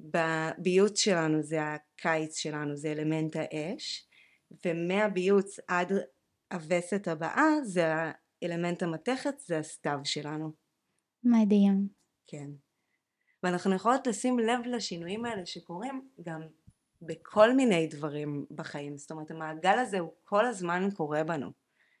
[0.00, 4.06] בביוץ שלנו זה הקיץ שלנו, זה אלמנט האש,
[4.66, 5.92] ומהביוץ עד
[6.52, 7.92] הווסת הבאה זה
[8.42, 10.52] האלמנט המתכת, זה הסתיו שלנו.
[11.24, 11.88] מדהים.
[12.26, 12.50] כן.
[13.42, 16.40] ואנחנו יכולות לשים לב לשינויים האלה שקורים גם
[17.02, 18.96] בכל מיני דברים בחיים.
[18.96, 21.50] זאת אומרת, המעגל הזה הוא כל הזמן קורה בנו.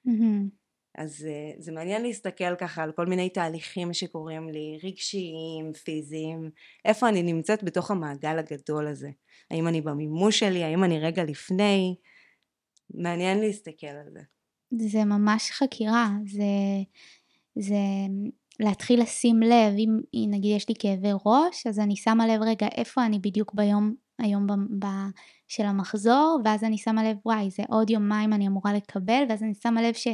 [0.08, 0.64] Mm-hmm.
[0.98, 6.50] אז אה, זה מעניין להסתכל ככה על כל מיני תהליכים שקורים לי, רגשיים, פיזיים,
[6.84, 9.10] איפה אני נמצאת בתוך המעגל הגדול הזה.
[9.50, 11.96] האם אני במימוש שלי, האם אני רגע לפני,
[12.90, 14.20] מעניין להסתכל על זה.
[14.88, 16.44] זה ממש חקירה, זה,
[17.54, 17.76] זה
[18.60, 19.74] להתחיל לשים לב,
[20.14, 23.94] אם נגיד יש לי כאבי ראש, אז אני שמה לב רגע איפה אני בדיוק ביום,
[24.18, 24.86] היום ב, ב,
[25.48, 29.54] של המחזור, ואז אני שמה לב וואי זה עוד יומיים אני אמורה לקבל, ואז אני
[29.54, 30.08] שמה לב ש...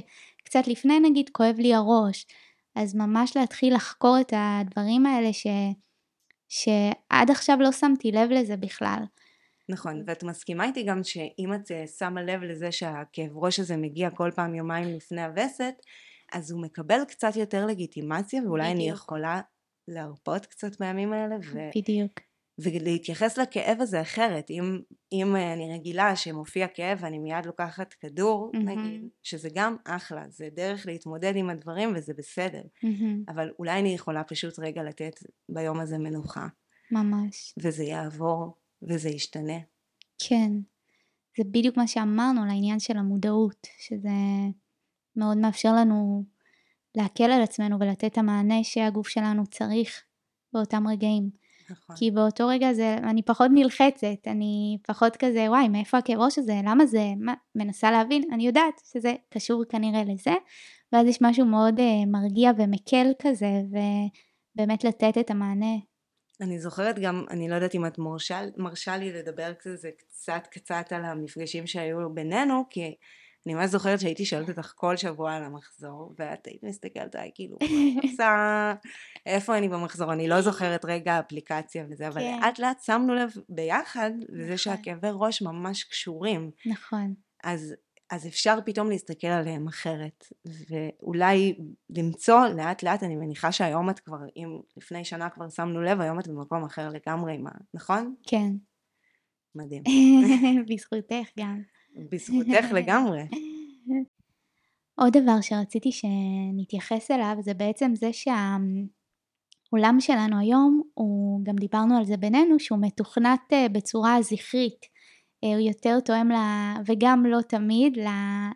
[0.45, 2.27] קצת לפני נגיד כואב לי הראש,
[2.75, 5.47] אז ממש להתחיל לחקור את הדברים האלה ש...
[6.49, 9.03] שעד עכשיו לא שמתי לב לזה בכלל.
[9.71, 14.11] נכון, ואת מסכימה איתי גם שאם את אה, שמה לב לזה שהכאב ראש הזה מגיע
[14.11, 15.75] כל פעם יומיים לפני הווסת,
[16.33, 18.77] אז הוא מקבל קצת יותר לגיטימציה ואולי בדיוק.
[18.77, 19.41] אני יכולה
[19.89, 21.37] להרפות קצת בימים האלה.
[21.53, 21.59] ו...
[21.77, 22.21] בדיוק.
[22.63, 24.81] ולהתייחס לכאב הזה אחרת אם,
[25.13, 28.59] אם אני רגילה שמופיע כאב ואני מיד לוקחת כדור mm-hmm.
[28.59, 33.33] נגיד שזה גם אחלה זה דרך להתמודד עם הדברים וזה בסדר mm-hmm.
[33.33, 35.13] אבל אולי אני יכולה פשוט רגע לתת
[35.49, 36.47] ביום הזה מנוחה
[36.91, 39.59] ממש וזה יעבור וזה ישתנה.
[40.29, 40.53] כן.
[41.39, 44.09] זה בדיוק מה שאמרנו על העניין של המודעות שזה
[45.17, 46.25] מאוד מאפשר לנו
[46.95, 50.03] להקל על עצמנו ולתת את המענה שהגוף שלנו צריך
[50.53, 51.31] באותם רגעים.
[51.71, 51.97] נכון.
[51.97, 56.61] כי באותו רגע זה, אני פחות נלחצת, אני פחות כזה, וואי, מאיפה הכאב ראש הזה,
[56.65, 60.35] למה זה, מה, מנסה להבין, אני יודעת שזה קשור כנראה לזה,
[60.93, 65.77] ואז יש משהו מאוד uh, מרגיע ומקל כזה, ובאמת לתת את המענה.
[66.41, 70.93] אני זוכרת גם, אני לא יודעת אם את מרשה, מרשה לי לדבר כזה קצת קצת
[70.93, 72.95] על המפגשים שהיו בינינו, כי
[73.47, 77.59] אני ממש זוכרת שהייתי שואלת אותך כל שבוע על המחזור, ואת היית מסתכלת עליי כאילו,
[78.03, 78.75] עושה,
[79.27, 80.13] איפה אני במחזור?
[80.13, 82.39] אני לא זוכרת רגע אפליקציה וזה, אבל כן.
[82.43, 84.57] לאט לאט שמנו לב ביחד לזה נכון.
[84.57, 86.51] שהכאבי ראש ממש קשורים.
[86.67, 87.15] נכון.
[87.45, 87.75] אז,
[88.11, 91.55] אז אפשר פתאום להסתכל עליהם אחרת, ואולי
[91.97, 96.21] למצוא לאט לאט, אני מניחה שהיום את כבר, אם לפני שנה כבר שמנו לב, היום
[96.21, 98.15] את במקום אחר לגמרי, מה, נכון?
[98.27, 98.53] כן.
[99.55, 99.83] מדהים.
[100.69, 101.63] בזכותך גם.
[102.11, 103.23] בזכותך לגמרי.
[104.95, 112.05] עוד דבר שרציתי שנתייחס אליו זה בעצם זה שהעולם שלנו היום הוא גם דיברנו על
[112.05, 114.87] זה בינינו שהוא מתוכנת אה, בצורה זכרית
[115.45, 117.99] אה, הוא יותר תואם לה, וגם לא תמיד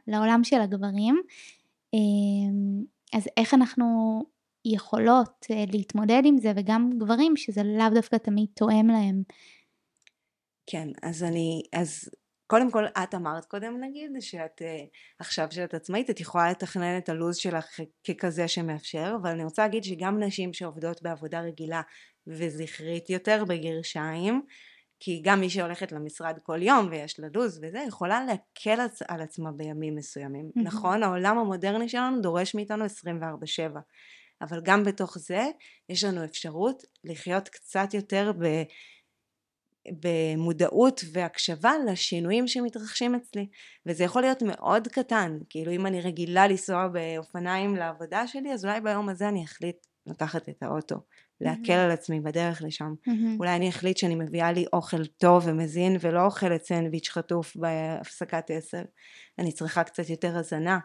[0.06, 1.22] לעולם של הגברים
[1.94, 1.98] אה,
[3.12, 3.86] אז איך אנחנו
[4.64, 9.22] יכולות להתמודד עם זה וגם גברים שזה לאו דווקא תמיד תואם להם.
[10.66, 12.08] כן אז אני אז
[12.46, 14.84] קודם כל, את אמרת קודם נגיד, שאת אה,
[15.18, 19.84] עכשיו שאת עצמאית, את יכולה לתכנן את הלו"ז שלך ככזה שמאפשר, אבל אני רוצה להגיד
[19.84, 21.82] שגם נשים שעובדות בעבודה רגילה
[22.26, 24.42] וזכרית יותר בגרשיים,
[25.04, 29.52] כי גם מי שהולכת למשרד כל יום ויש לה לו"ז וזה, יכולה להקל על עצמה
[29.52, 30.46] בימים מסוימים.
[30.48, 30.62] Mm-hmm.
[30.62, 32.88] נכון, העולם המודרני שלנו דורש מאיתנו 24/7,
[34.42, 35.42] אבל גם בתוך זה
[35.88, 38.62] יש לנו אפשרות לחיות קצת יותר ב...
[40.02, 43.46] במודעות והקשבה לשינויים שמתרחשים אצלי
[43.86, 48.80] וזה יכול להיות מאוד קטן כאילו אם אני רגילה לנסוע באופניים לעבודה שלי אז אולי
[48.80, 50.96] ביום הזה אני אחליט לקחת את האוטו
[51.40, 52.94] להקל על עצמי בדרך לשם.
[53.38, 58.82] אולי אני אחליט שאני מביאה לי אוכל טוב ומזין ולא אוכלת סנדוויץ' חטוף בהפסקת עשר.
[59.38, 60.78] אני צריכה קצת יותר הזנה.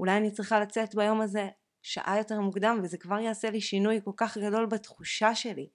[0.00, 1.48] אולי אני צריכה לצאת ביום הזה
[1.82, 5.68] שעה יותר מוקדם וזה כבר יעשה לי שינוי כל כך גדול בתחושה שלי.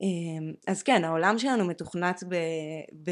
[0.00, 2.34] אמ, אז כן, העולם שלנו מתוכנת ב...
[3.04, 3.10] ב...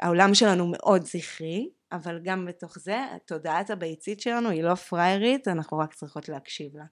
[0.00, 5.78] העולם שלנו מאוד זכרי, אבל גם בתוך זה, התודעת הביצית שלנו היא לא פריירית, אנחנו
[5.78, 6.84] רק צריכות להקשיב לה.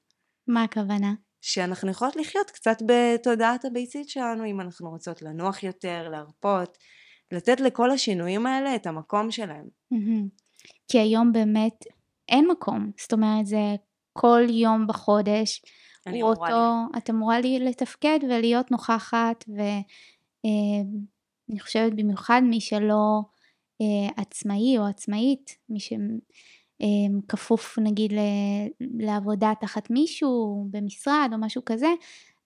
[0.48, 1.12] מה הכוונה?
[1.46, 6.78] שאנחנו יכולות לחיות קצת בתודעת הביצית שלנו, אם אנחנו רוצות לנוח יותר, להרפות,
[7.33, 9.68] לתת לכל השינויים האלה את המקום שלהם.
[10.88, 11.85] כי היום באמת
[12.28, 13.74] אין מקום, זאת אומרת זה
[14.12, 15.62] כל יום בחודש.
[16.07, 23.20] אני אמורה אותו, את אמורה לי לתפקד ולהיות נוכחת ואני חושבת במיוחד מי שלא
[23.80, 25.80] אה, עצמאי או עצמאית, מי
[26.82, 28.12] שכפוף נגיד
[28.80, 31.88] לעבודה תחת מישהו במשרד או משהו כזה,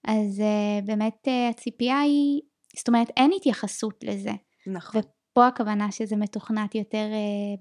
[0.05, 2.41] אז אה, באמת אה, הציפייה היא,
[2.77, 4.33] זאת אומרת אין התייחסות לזה.
[4.67, 5.01] נכון.
[5.01, 7.07] ופה הכוונה שזה מתוכנת יותר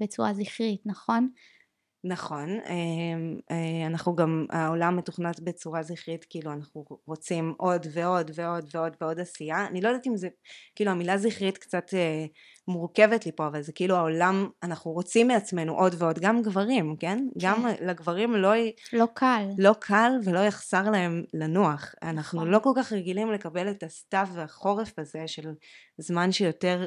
[0.01, 1.29] בצורה זכרית, נכון?
[2.03, 8.69] נכון, אמ, אה, אנחנו גם, העולם מתוכנת בצורה זכרית, כאילו אנחנו רוצים עוד ועוד ועוד
[8.73, 10.27] ועוד ועוד עשייה, אני לא יודעת אם זה,
[10.75, 12.25] כאילו המילה זכרית קצת אה,
[12.67, 17.17] מורכבת לי פה, אבל זה כאילו העולם, אנחנו רוצים מעצמנו עוד ועוד, גם גברים, כן?
[17.17, 17.47] כן.
[17.47, 18.53] גם לגברים לא...
[18.93, 19.45] לא קל.
[19.57, 21.95] לא קל ולא יחסר להם לנוח.
[22.03, 22.51] אנחנו נכון.
[22.51, 25.49] לא כל כך רגילים לקבל את הסתיו והחורף הזה של
[25.97, 26.85] זמן שיותר...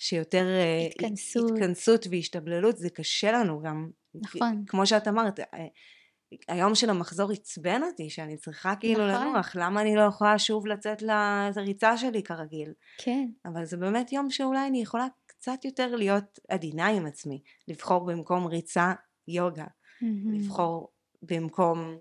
[0.00, 1.50] שיותר אה, התכנסות.
[1.50, 4.64] התכנסות והשתבללות, זה קשה לנו גם נכון.
[4.66, 5.66] כמו שאת אמרת, אה,
[6.48, 9.26] היום של המחזור עצבן אותי שאני צריכה כאילו נכון.
[9.26, 12.72] לנוח, למה אני לא יכולה שוב לצאת לריצה שלי כרגיל?
[12.98, 13.28] כן.
[13.44, 18.46] אבל זה באמת יום שאולי אני יכולה קצת יותר להיות עדינה עם עצמי, לבחור במקום
[18.46, 18.92] ריצה
[19.28, 20.04] יוגה, mm-hmm.
[20.32, 20.88] לבחור
[21.22, 21.98] במקום...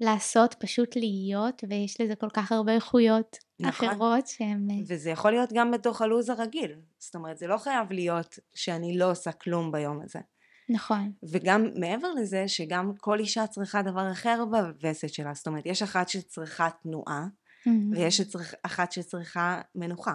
[0.00, 3.88] לעשות, פשוט להיות, ויש לזה כל כך הרבה איכויות נכון.
[3.88, 4.70] אחרות שהן...
[4.70, 8.98] אה, וזה יכול להיות גם בתוך הלו"ז הרגיל, זאת אומרת זה לא חייב להיות שאני
[8.98, 10.20] לא עושה כלום ביום הזה.
[10.72, 11.12] נכון.
[11.22, 16.08] וגם מעבר לזה שגם כל אישה צריכה דבר אחר בווסת שלה, זאת אומרת יש אחת
[16.08, 17.70] שצריכה תנועה mm-hmm.
[17.96, 20.14] ויש שצריך, אחת שצריכה מנוחה.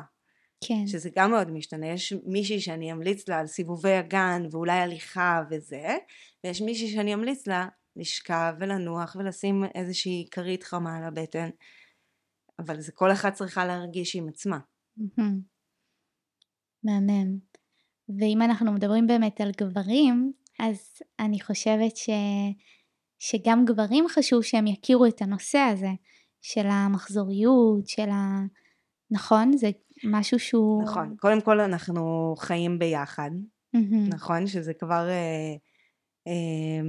[0.63, 0.87] כן.
[0.87, 5.97] שזה גם מאוד משתנה, יש מישהי שאני אמליץ לה על סיבובי הגן ואולי הליכה וזה,
[6.43, 11.49] ויש מישהי שאני אמליץ לה לשכב ולנוח ולשים איזושהי כרית חמה על הבטן,
[12.59, 14.59] אבל זה כל אחת צריכה להרגיש עם עצמה.
[14.99, 15.21] Mm-hmm.
[16.83, 17.37] מהמם.
[18.19, 22.09] ואם אנחנו מדברים באמת על גברים, אז אני חושבת ש...
[23.19, 25.91] שגם גברים חשוב שהם יכירו את הנושא הזה
[26.41, 28.45] של המחזוריות, של ה...
[29.11, 29.57] נכון?
[29.57, 29.69] זה
[30.03, 30.83] משהו שהוא...
[30.83, 31.15] נכון.
[31.19, 33.31] קודם כל אנחנו חיים ביחד,
[33.75, 34.15] mm-hmm.
[34.15, 34.47] נכון?
[34.47, 35.09] שזה כבר...
[35.09, 35.55] אה,
[36.27, 36.81] אה,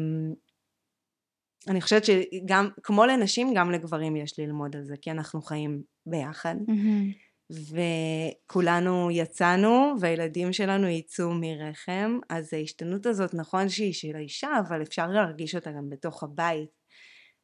[1.68, 6.54] אני חושבת שגם, כמו לנשים, גם לגברים יש ללמוד על זה, כי אנחנו חיים ביחד.
[6.68, 7.27] Mm-hmm.
[7.50, 12.18] וכולנו יצאנו והילדים שלנו יצאו מרחם.
[12.28, 16.78] אז ההשתנות הזאת נכון שהיא של האישה אבל אפשר להרגיש אותה גם בתוך הבית.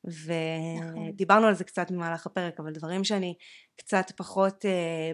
[0.05, 3.35] ודיברנו על זה קצת במהלך הפרק אבל דברים שאני
[3.77, 5.13] קצת פחות אה,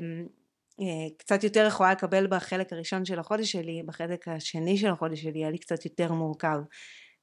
[0.80, 5.38] אה, קצת יותר יכולה לקבל בחלק הראשון של החודש שלי בחלק השני של החודש שלי
[5.38, 6.58] היה לי קצת יותר מורכב.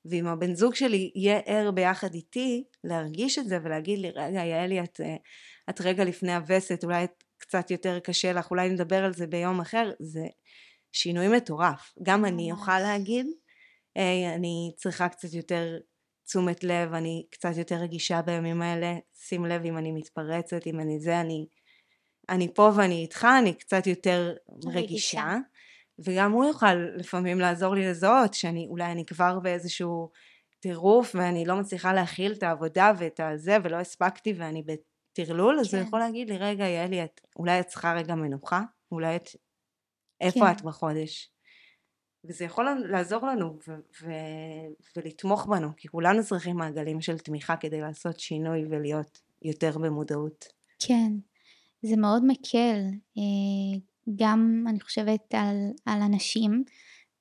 [0.05, 4.83] ואם הבן זוג שלי יהיה ער ביחד איתי להרגיש את זה ולהגיד לי רגע יעלי
[4.83, 5.15] את, אה,
[5.69, 7.16] את רגע לפני הווסת אולי את
[7.47, 10.25] קצת יותר קשה לך, אולי נדבר על זה ביום אחר, זה
[10.91, 11.93] שינוי מטורף.
[12.03, 13.25] גם אני אוכל להגיד,
[13.95, 15.77] היי, אני צריכה קצת יותר
[16.25, 20.99] תשומת לב, אני קצת יותר רגישה בימים האלה, שים לב אם אני מתפרצת, אם אני
[20.99, 21.47] זה, אני,
[22.29, 24.33] אני פה ואני איתך, אני קצת יותר
[24.65, 24.79] רגישה.
[24.79, 25.35] רגישה.
[25.99, 30.09] וגם הוא יוכל לפעמים לעזור לי לזהות שאני אולי אני כבר באיזשהו
[30.59, 34.63] טירוף ואני לא מצליחה להכיל את העבודה ואת הזה ולא הספקתי ואני
[35.25, 35.77] טרלול, אז כן.
[35.77, 38.61] הוא יכול להגיד לי, רגע, יעלי, את, אולי את צריכה רגע מנוחה?
[38.91, 39.29] אולי את...
[40.21, 40.51] איפה כן.
[40.51, 41.31] את בחודש?
[42.25, 47.81] וזה יכול לעזור לנו ו- ו- ולתמוך בנו, כי כולנו צריכים מעגלים של תמיכה כדי
[47.81, 50.45] לעשות שינוי ולהיות יותר במודעות.
[50.79, 51.11] כן,
[51.81, 52.79] זה מאוד מקל,
[53.17, 53.79] אה,
[54.15, 56.63] גם אני חושבת על, על אנשים,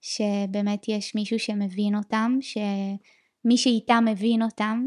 [0.01, 4.87] שבאמת יש מישהו שמבין אותם, שמי שאיתם מבין אותם,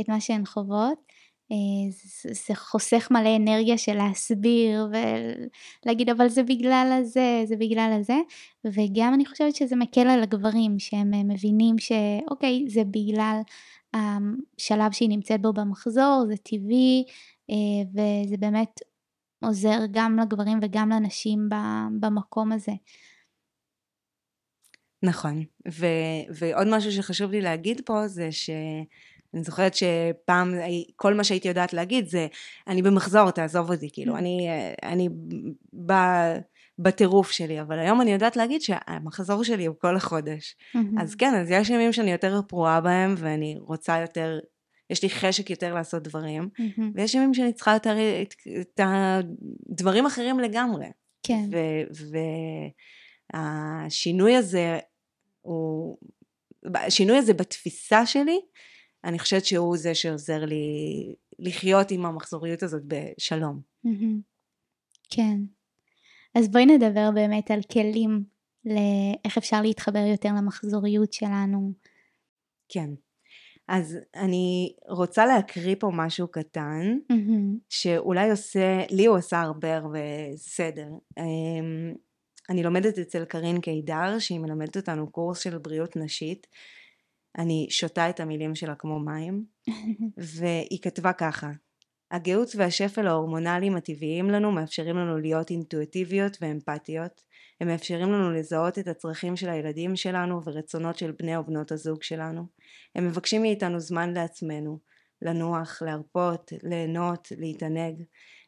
[0.00, 1.12] את מה שהן חוות,
[1.90, 8.16] זה, זה חוסך מלא אנרגיה של להסביר ולהגיד אבל זה בגלל הזה, זה בגלל הזה
[8.64, 13.40] וגם אני חושבת שזה מקל על הגברים שהם אה, מבינים שאוקיי זה בגלל
[13.94, 17.04] השלב שהיא נמצאת בו במחזור, זה טבעי
[17.50, 17.56] אה,
[17.92, 18.80] וזה באמת
[19.44, 21.48] עוזר גם לגברים וגם לנשים
[22.00, 22.72] במקום הזה.
[25.02, 28.50] נכון, ו- ועוד משהו שחשוב לי להגיד פה זה ש...
[29.34, 30.54] אני זוכרת שפעם
[30.96, 32.26] כל מה שהייתי יודעת להגיד זה
[32.66, 34.18] אני במחזור תעזוב אותי כאילו mm.
[34.18, 34.48] אני
[34.82, 35.08] אני
[35.86, 35.92] ב,
[36.78, 41.02] בטירוף שלי אבל היום אני יודעת להגיד שהמחזור שלי הוא כל החודש mm-hmm.
[41.02, 44.38] אז כן אז יש ימים שאני יותר פרועה בהם ואני רוצה יותר
[44.90, 46.82] יש לי חשק יותר לעשות דברים mm-hmm.
[46.94, 50.86] ויש ימים שאני צריכה יותר את, את הדברים אחרים לגמרי
[51.22, 51.48] כן
[53.34, 54.78] והשינוי הזה
[55.40, 55.98] הוא
[56.74, 58.40] השינוי הזה בתפיסה שלי
[59.04, 63.60] אני חושבת שהוא זה שעוזר לי לחיות עם המחזוריות הזאת בשלום.
[65.10, 65.38] כן.
[66.34, 68.24] אז בואי נדבר באמת על כלים
[68.64, 71.72] לאיך אפשר להתחבר יותר למחזוריות שלנו.
[72.68, 72.90] כן.
[73.68, 77.58] אז אני רוצה להקריא פה משהו קטן, mm-hmm.
[77.68, 79.98] שאולי עושה, לי הוא עושה הרבה הרבה
[80.36, 80.88] סדר.
[81.18, 81.94] אמ,
[82.50, 86.46] אני לומדת אצל קארין קידר, שהיא מלמדת אותנו קורס של בריאות נשית,
[87.38, 89.44] אני שותה את המילים שלה כמו מים,
[90.38, 91.50] והיא כתבה ככה:
[92.10, 97.20] הגאות והשפל ההורמונליים הטבעיים לנו מאפשרים לנו להיות אינטואיטיביות ואמפתיות,
[97.60, 102.02] הם מאפשרים לנו לזהות את הצרכים של הילדים שלנו ורצונות של בני או בנות הזוג
[102.02, 102.46] שלנו,
[102.94, 104.78] הם מבקשים מאיתנו זמן לעצמנו,
[105.22, 108.02] לנוח, להרפות, ליהנות, להתענג,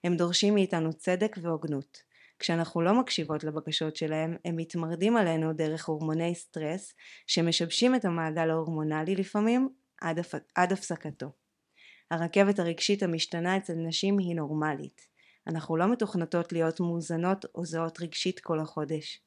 [0.05, 2.10] הם דורשים מאיתנו צדק והוגנות.
[2.41, 6.95] כשאנחנו לא מקשיבות לבקשות שלהם, הם מתמרדים עלינו דרך הורמוני סטרס,
[7.27, 9.69] שמשבשים את המעגל ההורמונלי לפעמים
[10.01, 10.35] עד, הפ...
[10.55, 11.27] עד הפסקתו.
[12.11, 15.01] הרכבת הרגשית המשתנה אצל נשים היא נורמלית.
[15.47, 19.21] אנחנו לא מתוכנתות להיות מאוזנות או זהות רגשית כל החודש.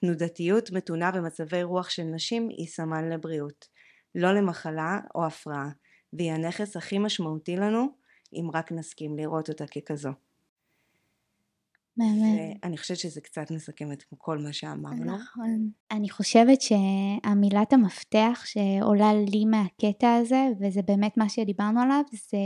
[0.00, 3.68] תנודתיות מתונה במצבי רוח של נשים היא סמן לבריאות,
[4.14, 5.68] לא למחלה או הפרעה,
[6.12, 7.86] והיא הנכס הכי משמעותי לנו
[8.32, 10.10] אם רק נסכים לראות אותה ככזו.
[12.00, 12.56] באמת.
[12.64, 15.04] אני חושבת שזה קצת מסכם את כל מה שאמרנו.
[15.04, 15.70] נכון.
[15.90, 22.38] אני חושבת שהמילת המפתח שעולה לי מהקטע הזה, וזה באמת מה שדיברנו עליו, זה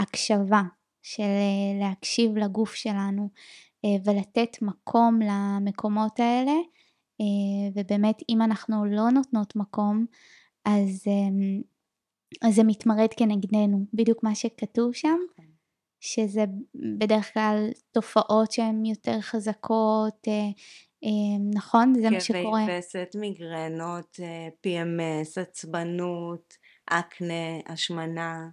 [0.00, 0.62] הקשבה,
[1.06, 3.28] של אה, להקשיב לגוף שלנו
[3.84, 6.56] אה, ולתת מקום למקומות האלה,
[7.20, 10.06] אה, ובאמת אם אנחנו לא נותנות מקום,
[10.64, 11.04] אז,
[12.42, 15.18] אז זה מתמרד כנגדנו, בדיוק מה שכתוב שם.
[16.00, 16.44] שזה
[16.98, 20.48] בדרך כלל תופעות שהן יותר חזקות, אה,
[21.04, 21.94] אה, נכון?
[21.94, 22.66] זה מה שקורה.
[22.66, 26.54] כאבי וסת, מיגרנות, אה, PMS, עצבנות,
[26.86, 28.48] אקנה, השמנה,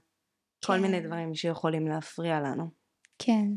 [0.61, 0.67] כן.
[0.67, 2.63] כל מיני דברים שיכולים להפריע לנו.
[3.19, 3.47] כן.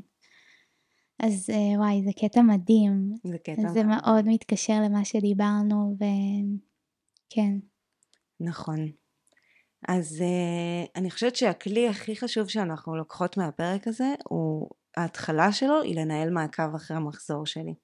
[1.19, 3.15] אז וואי, זה קטע מדהים.
[3.25, 3.69] זה קטע מדהים.
[3.69, 7.59] זה מאוד מתקשר למה שדיברנו, וכן.
[8.41, 8.89] נכון.
[9.89, 15.97] אז uh, אני חושבת שהכלי הכי חשוב שאנחנו לוקחות מהפרק הזה הוא ההתחלה שלו היא
[16.01, 17.75] לנהל מעקב אחרי המחזור שלי.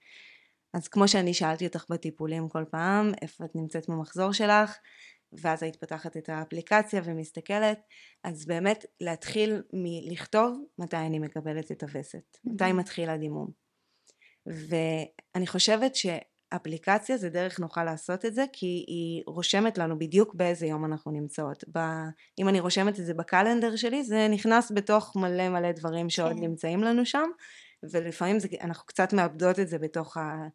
[0.75, 4.79] אז כמו שאני שאלתי אותך בטיפולים כל פעם איפה את נמצאת במחזור שלך?
[5.33, 7.81] ואז היית פותחת את האפליקציה ומסתכלת
[8.25, 13.49] אז באמת להתחיל מלכתוב מתי אני מקבלת את הווסת מתי מתחיל הדימום.
[14.47, 16.07] ואני חושבת ש...
[16.57, 21.11] אפליקציה זה דרך נוכל לעשות את זה כי היא רושמת לנו בדיוק באיזה יום אנחנו
[21.11, 21.65] נמצאות.
[21.73, 21.79] ב...
[22.39, 26.41] אם אני רושמת את זה בקלנדר שלי זה נכנס בתוך מלא מלא דברים שעוד כן.
[26.41, 27.29] נמצאים לנו שם
[27.93, 30.49] ולפעמים זה, אנחנו קצת מאבדות את זה בתוך, ה...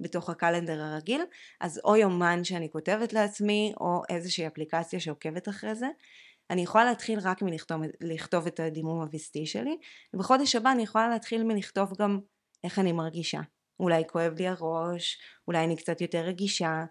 [0.00, 1.22] בתוך הקלנדר הרגיל
[1.60, 5.88] אז או יומן שאני כותבת לעצמי או איזושהי אפליקציה שעוקבת אחרי זה
[6.50, 7.42] אני יכולה להתחיל רק
[8.00, 9.76] מלכתוב את הדימום הוויסטי שלי
[10.14, 12.18] ובחודש הבא אני יכולה להתחיל מלכתוב גם
[12.64, 13.40] איך אני מרגישה
[13.80, 15.18] אולי כואב לי הראש,
[15.48, 16.84] אולי אני קצת יותר רגישה,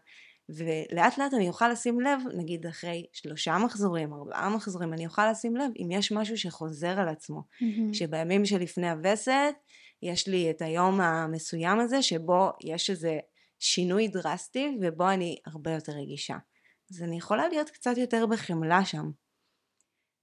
[0.50, 5.56] ולאט לאט אני אוכל לשים לב, נגיד אחרי שלושה מחזורים, ארבעה מחזורים, אני אוכל לשים
[5.56, 7.94] לב אם יש משהו שחוזר על עצמו, mm-hmm.
[7.94, 9.54] שבימים שלפני הווסת
[10.02, 13.20] יש לי את היום המסוים הזה שבו יש איזה
[13.60, 16.38] שינוי דרסטי ובו אני הרבה יותר רגישה.
[16.92, 19.12] אז אני יכולה להיות קצת יותר בחמלה שם.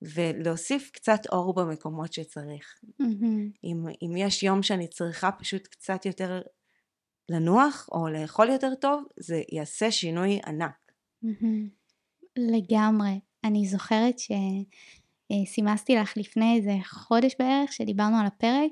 [0.02, 2.80] ולהוסיף קצת אור במקומות שצריך.
[2.84, 3.58] Mm-hmm.
[3.64, 6.42] אם, אם יש יום שאני צריכה פשוט קצת יותר
[7.28, 10.92] לנוח או לאכול יותר טוב, זה יעשה שינוי ענק.
[11.24, 11.80] Mm-hmm.
[12.36, 13.20] לגמרי.
[13.44, 18.70] אני זוכרת שסימסתי לך לפני איזה חודש בערך שדיברנו על הפרק,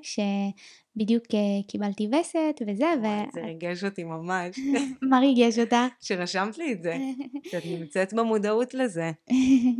[0.99, 3.05] בדיוק אה, קיבלתי וסת וזה, ו...
[3.33, 4.55] זה ריגש אותי ממש,
[5.09, 5.75] מה ריגש אותך?
[6.01, 6.97] שרשמת לי את זה,
[7.51, 9.11] שאת נמצאת במודעות לזה.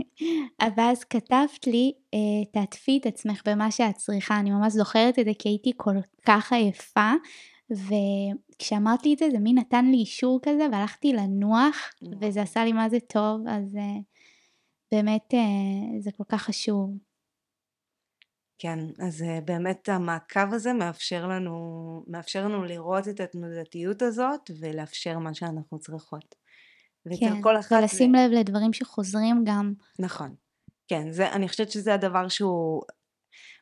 [0.77, 5.31] ואז כתבת לי, אה, תעטפי את עצמך במה שאת צריכה, אני ממש זוכרת את זה
[5.39, 5.95] כי הייתי כל
[6.25, 7.11] כך עייפה,
[7.71, 11.75] וכשאמרת לי את זה, זה מין נתן לי אישור כזה, והלכתי לנוח,
[12.21, 13.99] וזה עשה לי מה זה טוב, אז אה,
[14.91, 15.33] באמת
[15.99, 17.08] זה כל כך חשוב.
[18.59, 25.19] כן, אז אה, באמת המעקב הזה מאפשר לנו, מאפשר לנו לראות את התנודתיות הזאת ולאפשר
[25.19, 26.35] מה שאנחנו צריכות.
[27.19, 28.15] כן, ולשים.
[28.15, 29.73] לב לדברים שחוזרים גם.
[29.99, 30.35] נכון.
[30.87, 32.81] כן, זה, אני חושבת שזה הדבר שהוא,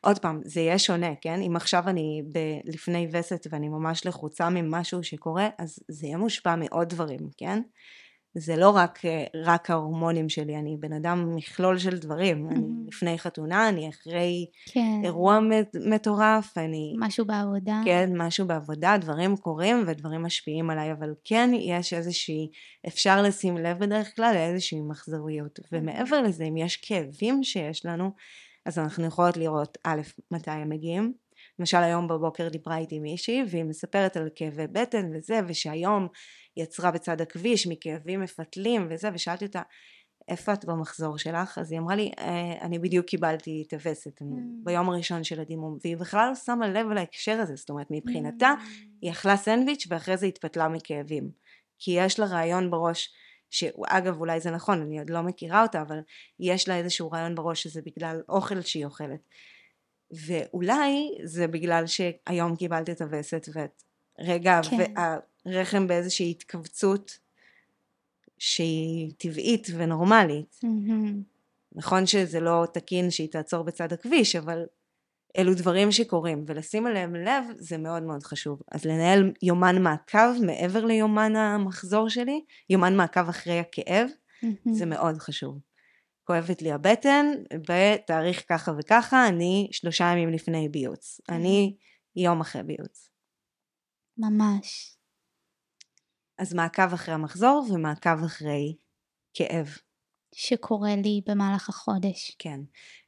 [0.00, 1.42] עוד פעם, זה יהיה שונה, כן?
[1.42, 6.56] אם עכשיו אני ב, לפני וסת ואני ממש לחוצה ממשהו שקורה, אז זה יהיה מושפע
[6.56, 7.62] מעוד דברים, כן?
[8.34, 12.48] זה לא רק, אה, רק ההורמונים שלי, אני בן אדם מכלול של דברים.
[12.48, 12.52] Mm-hmm.
[12.52, 15.00] אני לפני חתונה, אני אחרי כן.
[15.04, 15.38] אירוע
[15.90, 16.94] מטורף, אני...
[16.98, 17.80] משהו בעבודה.
[17.84, 22.50] כן, משהו בעבודה, דברים קורים ודברים משפיעים עליי, אבל כן יש איזושהי,
[22.88, 25.60] אפשר לשים לב בדרך כלל לאיזושהי מחזוריות.
[25.72, 28.10] ומעבר לזה, אם יש כאבים שיש לנו,
[28.66, 30.00] אז אנחנו יכולות לראות, א',
[30.30, 31.12] מתי הם מגיעים.
[31.58, 36.08] למשל היום בבוקר דיברה איתי מישהי והיא מספרת על כאבי בטן וזה ושהיום
[36.58, 39.62] יצרה בצד הכביש מכאבים מפתלים וזה ושאלתי אותה
[40.28, 41.58] איפה את במחזור שלך?
[41.58, 44.24] אז היא אמרה לי אה, אני בדיוק קיבלתי את הווסת mm.
[44.64, 48.62] ביום הראשון של הדימום והיא בכלל לא שמה לב להקשר הזה זאת אומרת מבחינתה mm.
[49.02, 51.30] היא אכלה סנדוויץ' ואחרי זה התפתלה מכאבים
[51.78, 53.12] כי יש לה רעיון בראש
[53.50, 55.98] שאגב אולי זה נכון אני עוד לא מכירה אותה אבל
[56.40, 59.20] יש לה איזשהו רעיון בראש שזה בגלל אוכל שהיא אוכלת
[60.26, 63.82] ואולי זה בגלל שהיום קיבלת את הווסת ואת
[64.20, 64.94] רגע כן.
[65.48, 67.18] הרחם באיזושהי התכווצות
[68.38, 70.60] שהיא טבעית ונורמלית.
[70.64, 71.12] Mm-hmm.
[71.72, 74.66] נכון שזה לא תקין שהיא תעצור בצד הכביש, אבל
[75.38, 78.62] אלו דברים שקורים, ולשים עליהם לב זה מאוד מאוד חשוב.
[78.72, 84.72] אז לנהל יומן מעקב מעבר ליומן המחזור שלי, יומן מעקב אחרי הכאב, mm-hmm.
[84.72, 85.58] זה מאוד חשוב.
[86.24, 87.26] כואבת לי הבטן,
[87.68, 91.20] בתאריך ככה וככה, אני שלושה ימים לפני ביוץ.
[91.20, 91.34] Mm-hmm.
[91.34, 91.76] אני
[92.16, 93.10] יום אחרי ביוץ.
[94.18, 94.97] ממש.
[96.38, 98.74] אז מעקב אחרי המחזור ומעקב אחרי
[99.34, 99.76] כאב.
[100.34, 102.36] שקורה לי במהלך החודש.
[102.38, 102.60] כן.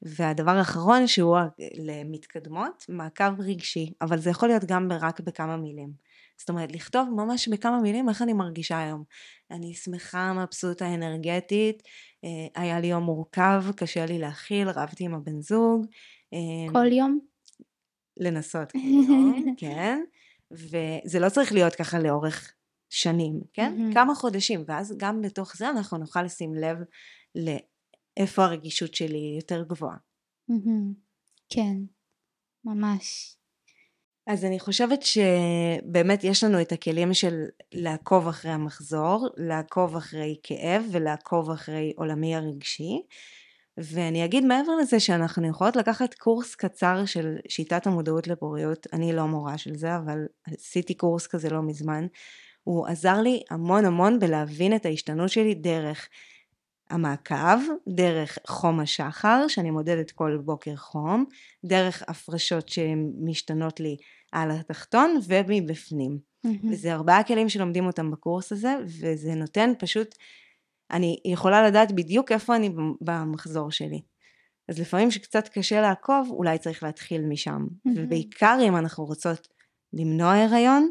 [0.02, 1.38] והדבר האחרון שהוא
[1.74, 5.92] למתקדמות, מעקב רגשי, אבל זה יכול להיות גם רק בכמה מילים.
[6.38, 9.04] זאת אומרת, לכתוב ממש בכמה מילים איך אני מרגישה היום.
[9.50, 11.82] אני שמחה, מבסוטה, אנרגטית,
[12.24, 15.86] אה, היה לי יום מורכב, קשה לי להכיל, רבתי עם הבן זוג.
[16.32, 17.18] אה, כל יום?
[18.16, 20.00] לנסות כל יום, כן.
[20.50, 22.54] וזה לא צריך להיות ככה לאורך
[22.90, 23.74] שנים, כן?
[23.76, 23.94] Mm-hmm.
[23.94, 26.76] כמה חודשים, ואז גם בתוך זה אנחנו נוכל לשים לב
[27.34, 29.96] לאיפה הרגישות שלי יותר גבוהה.
[30.50, 30.94] Mm-hmm.
[31.48, 31.76] כן,
[32.64, 33.36] ממש.
[34.26, 40.84] אז אני חושבת שבאמת יש לנו את הכלים של לעקוב אחרי המחזור, לעקוב אחרי כאב
[40.90, 43.02] ולעקוב אחרי עולמי הרגשי.
[43.76, 49.26] ואני אגיד מעבר לזה שאנחנו יכולות לקחת קורס קצר של שיטת המודעות לפוריות, אני לא
[49.26, 52.06] מורה של זה, אבל עשיתי קורס כזה לא מזמן,
[52.64, 56.08] הוא עזר לי המון המון בלהבין את ההשתנות שלי דרך
[56.90, 57.58] המעקב,
[57.88, 61.24] דרך חום השחר, שאני מודדת כל בוקר חום,
[61.64, 63.96] דרך הפרשות שמשתנות לי
[64.32, 66.18] על התחתון ומבפנים.
[66.46, 66.66] Mm-hmm.
[66.70, 70.14] וזה ארבעה כלים שלומדים אותם בקורס הזה, וזה נותן פשוט,
[70.90, 74.00] אני יכולה לדעת בדיוק איפה אני במחזור שלי.
[74.68, 77.66] אז לפעמים שקצת קשה לעקוב, אולי צריך להתחיל משם.
[77.66, 77.90] Mm-hmm.
[77.96, 79.48] ובעיקר אם אנחנו רוצות
[79.92, 80.90] למנוע הריון,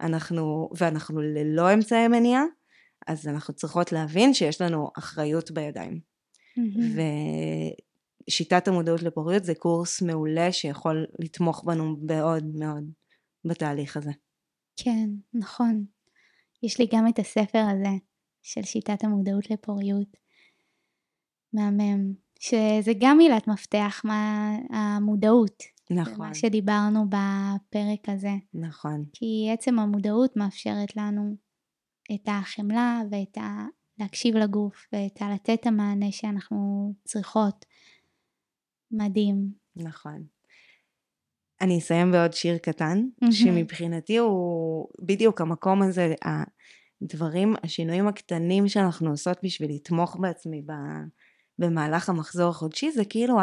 [0.00, 2.44] אנחנו, ואנחנו ללא אמצעי מניעה,
[3.06, 6.00] אז אנחנו צריכות להבין שיש לנו אחריות בידיים.
[6.58, 7.02] Mm-hmm.
[8.28, 12.84] ושיטת המודעות לפוריות זה קורס מעולה שיכול לתמוך בנו מאוד מאוד
[13.44, 14.10] בתהליך הזה.
[14.76, 15.84] כן, נכון.
[16.62, 17.94] יש לי גם את הספר הזה
[18.42, 20.16] של שיטת המודעות לפוריות.
[21.52, 22.26] מהמם.
[22.40, 25.62] שזה גם מילת מפתח, מה המודעות.
[25.90, 26.28] נכון.
[26.28, 28.34] מה שדיברנו בפרק הזה.
[28.54, 29.04] נכון.
[29.12, 31.36] כי עצם המודעות מאפשרת לנו
[32.14, 33.66] את החמלה ואת ה...
[33.98, 35.34] להקשיב לגוף ואת ה...
[35.34, 37.64] לתת את המענה שאנחנו צריכות.
[38.90, 39.52] מדהים.
[39.76, 40.22] נכון.
[41.60, 43.32] אני אסיים בעוד שיר קטן, mm-hmm.
[43.32, 46.14] שמבחינתי הוא בדיוק המקום הזה,
[47.02, 50.62] הדברים, השינויים הקטנים שאנחנו עושות בשביל לתמוך בעצמי
[51.58, 53.38] במהלך המחזור החודשי, זה כאילו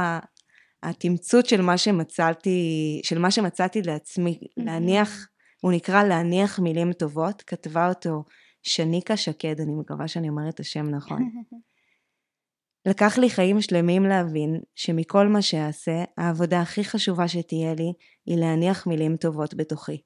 [0.83, 4.39] התמצות של מה שמצאתי, של מה שמצאתי לעצמי.
[4.57, 5.27] להניח,
[5.61, 8.23] הוא נקרא להניח מילים טובות, כתבה אותו
[8.63, 11.29] שניקה שקד, אני מקווה שאני אומרת את השם נכון.
[12.89, 17.93] לקח לי חיים שלמים להבין שמכל מה שאעשה, העבודה הכי חשובה שתהיה לי
[18.25, 20.01] היא להניח מילים טובות בתוכי.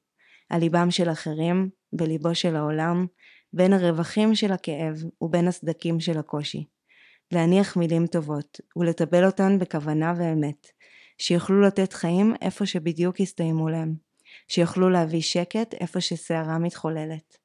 [0.49, 3.05] על ליבם של אחרים, בליבו של העולם,
[3.53, 6.65] בין הרווחים של הכאב ובין הסדקים של הקושי.
[7.31, 10.67] להניח מילים טובות ולטבל אותן בכוונה ואמת,
[11.17, 13.95] שיוכלו לתת חיים איפה שבדיוק הסתיימו להם,
[14.47, 17.37] שיוכלו להביא שקט איפה שסערה מתחוללת.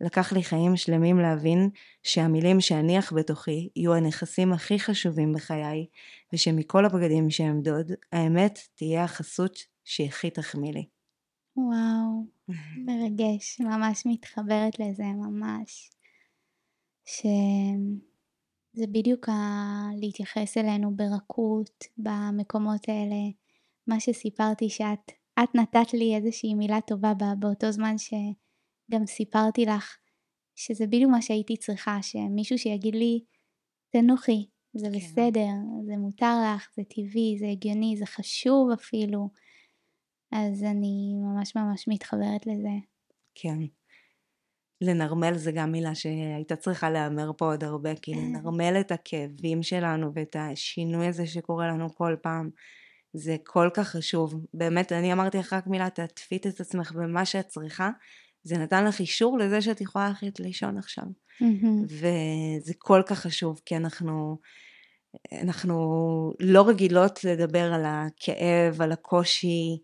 [0.00, 1.70] לקח לי חיים שלמים להבין
[2.02, 5.86] שהמילים שאניח בתוכי יהיו הנכסים הכי חשובים בחיי,
[6.32, 10.86] ושמכל הבגדים שאמדוד, האמת תהיה החסות שהכי תחמיא לי.
[11.56, 12.26] וואו,
[12.86, 15.90] מרגש, ממש מתחברת לזה, ממש.
[18.74, 19.32] שזה בדיוק ה...
[20.00, 23.30] להתייחס אלינו ברכות במקומות האלה.
[23.86, 25.12] מה שסיפרתי שאת
[25.42, 29.96] את נתת לי איזושהי מילה טובה באותו זמן שגם סיפרתי לך
[30.54, 33.24] שזה בדיוק מה שהייתי צריכה, שמישהו שיגיד לי,
[33.90, 34.96] תנוחי, זה כן.
[34.96, 35.50] בסדר,
[35.86, 39.28] זה מותר לך, זה טבעי, זה הגיוני, זה חשוב אפילו.
[40.32, 42.74] אז אני ממש ממש מתחברת לזה.
[43.34, 43.58] כן.
[44.84, 50.12] לנרמל זה גם מילה שהייתה צריכה להיאמר פה עוד הרבה, כי לנרמל את הכאבים שלנו
[50.14, 52.50] ואת השינוי הזה שקורה לנו כל פעם,
[53.12, 54.46] זה כל כך חשוב.
[54.54, 57.90] באמת, אני אמרתי לך רק מילה, תעטפי את עצמך במה שאת צריכה,
[58.42, 61.04] זה נתן לך אישור לזה שאת יכולה ללכת לישון עכשיו.
[61.84, 64.38] וזה כל כך חשוב, כי אנחנו,
[65.32, 65.74] אנחנו
[66.40, 69.78] לא רגילות לדבר על הכאב, על הקושי.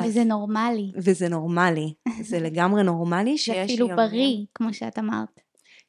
[0.00, 0.92] וזה נורמלי.
[0.96, 1.94] וזה נורמלי.
[2.20, 3.66] זה לגמרי נורמלי שיש ימים...
[3.66, 5.40] זה אפילו בריא, כמו שאת אמרת.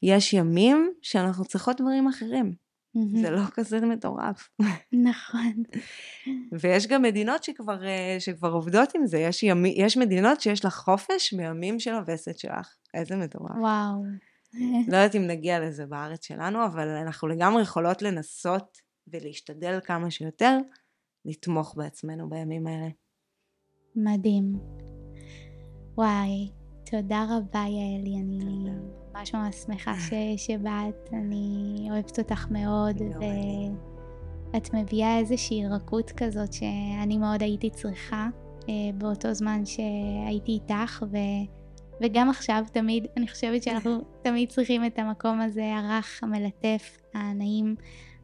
[0.03, 2.53] יש ימים שאנחנו צריכות דברים אחרים.
[2.97, 3.21] Mm-hmm.
[3.21, 4.49] זה לא כזה מטורף.
[4.93, 5.63] נכון.
[6.61, 10.73] ויש גם מדינות שכבר, אה, שכבר עובדות עם זה, יש, ימי, יש מדינות שיש לך
[10.73, 12.75] חופש מימים של הווסת שלך.
[12.93, 13.55] איזה מטורף.
[13.59, 14.03] וואו.
[14.91, 18.77] לא יודעת אם נגיע לזה בארץ שלנו, אבל אנחנו לגמרי יכולות לנסות
[19.07, 20.57] ולהשתדל כמה שיותר
[21.25, 22.87] לתמוך בעצמנו בימים האלה.
[23.95, 24.59] מדהים.
[25.97, 26.49] וואי,
[26.85, 28.69] תודה רבה יעלי, אני
[29.13, 33.01] ממש ממש שמחה ש, שבאת, אני אוהבת אותך מאוד,
[34.53, 38.27] ואת מביאה איזושהי רכות כזאת שאני מאוד הייתי צריכה
[38.69, 41.17] אה, באותו זמן שהייתי איתך, ו,
[42.01, 47.75] וגם עכשיו תמיד, אני חושבת שאנחנו תמיד צריכים את המקום הזה הרך, המלטף, הנעים,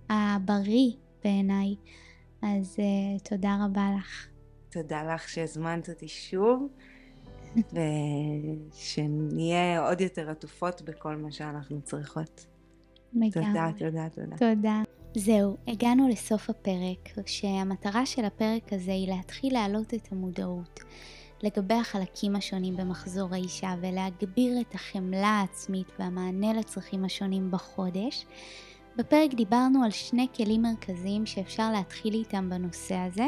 [0.10, 0.92] הבריא
[1.24, 1.76] בעיניי,
[2.42, 4.28] אז uh, תודה רבה לך.
[4.70, 6.68] תודה לך שהזמנת אותי שוב.
[8.74, 12.46] ושנהיה עוד יותר עטופות בכל מה שאנחנו צריכות.
[13.14, 13.32] לגמרי.
[13.32, 14.38] תודה, תודה, תודה.
[14.38, 14.82] תודה.
[15.16, 20.80] זהו, הגענו לסוף הפרק, שהמטרה של הפרק הזה היא להתחיל להעלות את המודעות
[21.44, 28.26] לגבי החלקים השונים במחזור האישה ולהגביר את החמלה העצמית והמענה לצרכים השונים בחודש.
[28.96, 33.28] בפרק דיברנו על שני כלים מרכזיים שאפשר להתחיל איתם בנושא הזה,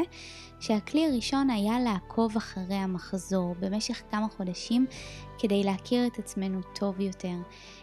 [0.60, 4.86] שהכלי הראשון היה לעקוב אחרי המחזור במשך כמה חודשים
[5.38, 7.34] כדי להכיר את עצמנו טוב יותר.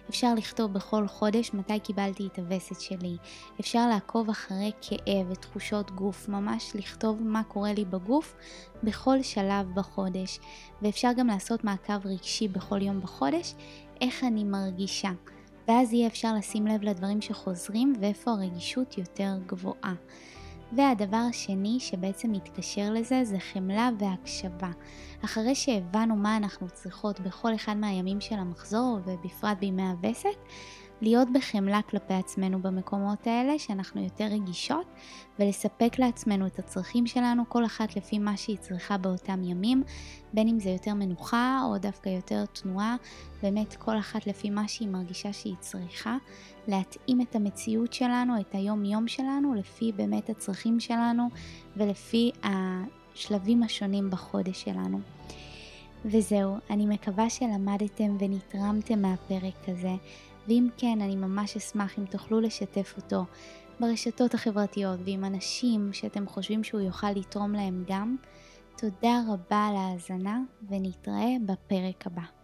[0.10, 3.18] אפשר לכתוב בכל חודש מתי קיבלתי את הווסת שלי.
[3.60, 8.36] אפשר לעקוב אחרי כאב ותחושות גוף, ממש לכתוב מה קורה לי בגוף
[8.84, 10.40] בכל שלב בחודש.
[10.82, 13.56] ואפשר גם לעשות מעקב רגשי בכל יום בחודש,
[14.02, 15.12] איך אני מרגישה.
[15.70, 19.93] ואז יהיה אפשר לשים לב לדברים שחוזרים ואיפה הרגישות יותר גבוהה.
[20.72, 24.72] והדבר השני שבעצם מתקשר לזה זה חמלה והקשבה.
[25.26, 30.38] אחרי שהבנו מה אנחנו צריכות בכל אחד מהימים של המחזור ובפרט בימי הווסת,
[31.02, 34.86] להיות בחמלה כלפי עצמנו במקומות האלה, שאנחנו יותר רגישות,
[35.39, 39.84] ולספק לעצמנו את הצרכים שלנו, כל אחת לפי מה שהיא צריכה באותם ימים,
[40.34, 42.95] בין אם זה יותר מנוחה או דווקא יותר תנועה,
[43.41, 46.18] באמת כל אחת לפי מה שהיא מרגישה שהיא צריכה,
[46.68, 51.28] להתאים את המציאות שלנו, את היום יום שלנו, לפי באמת הצרכים שלנו
[51.78, 55.00] ולפי השלבים השונים בחודש שלנו.
[56.06, 59.95] וזהו, אני מקווה שלמדתם ונתרמתם מהפרק הזה.
[60.50, 63.26] ואם כן, אני ממש אשמח אם תוכלו לשתף אותו
[63.80, 68.16] ברשתות החברתיות ועם אנשים שאתם חושבים שהוא יוכל לתרום להם גם.
[68.78, 70.39] תודה רבה על ההאזנה
[70.70, 72.39] ונתראה בפרק הבא.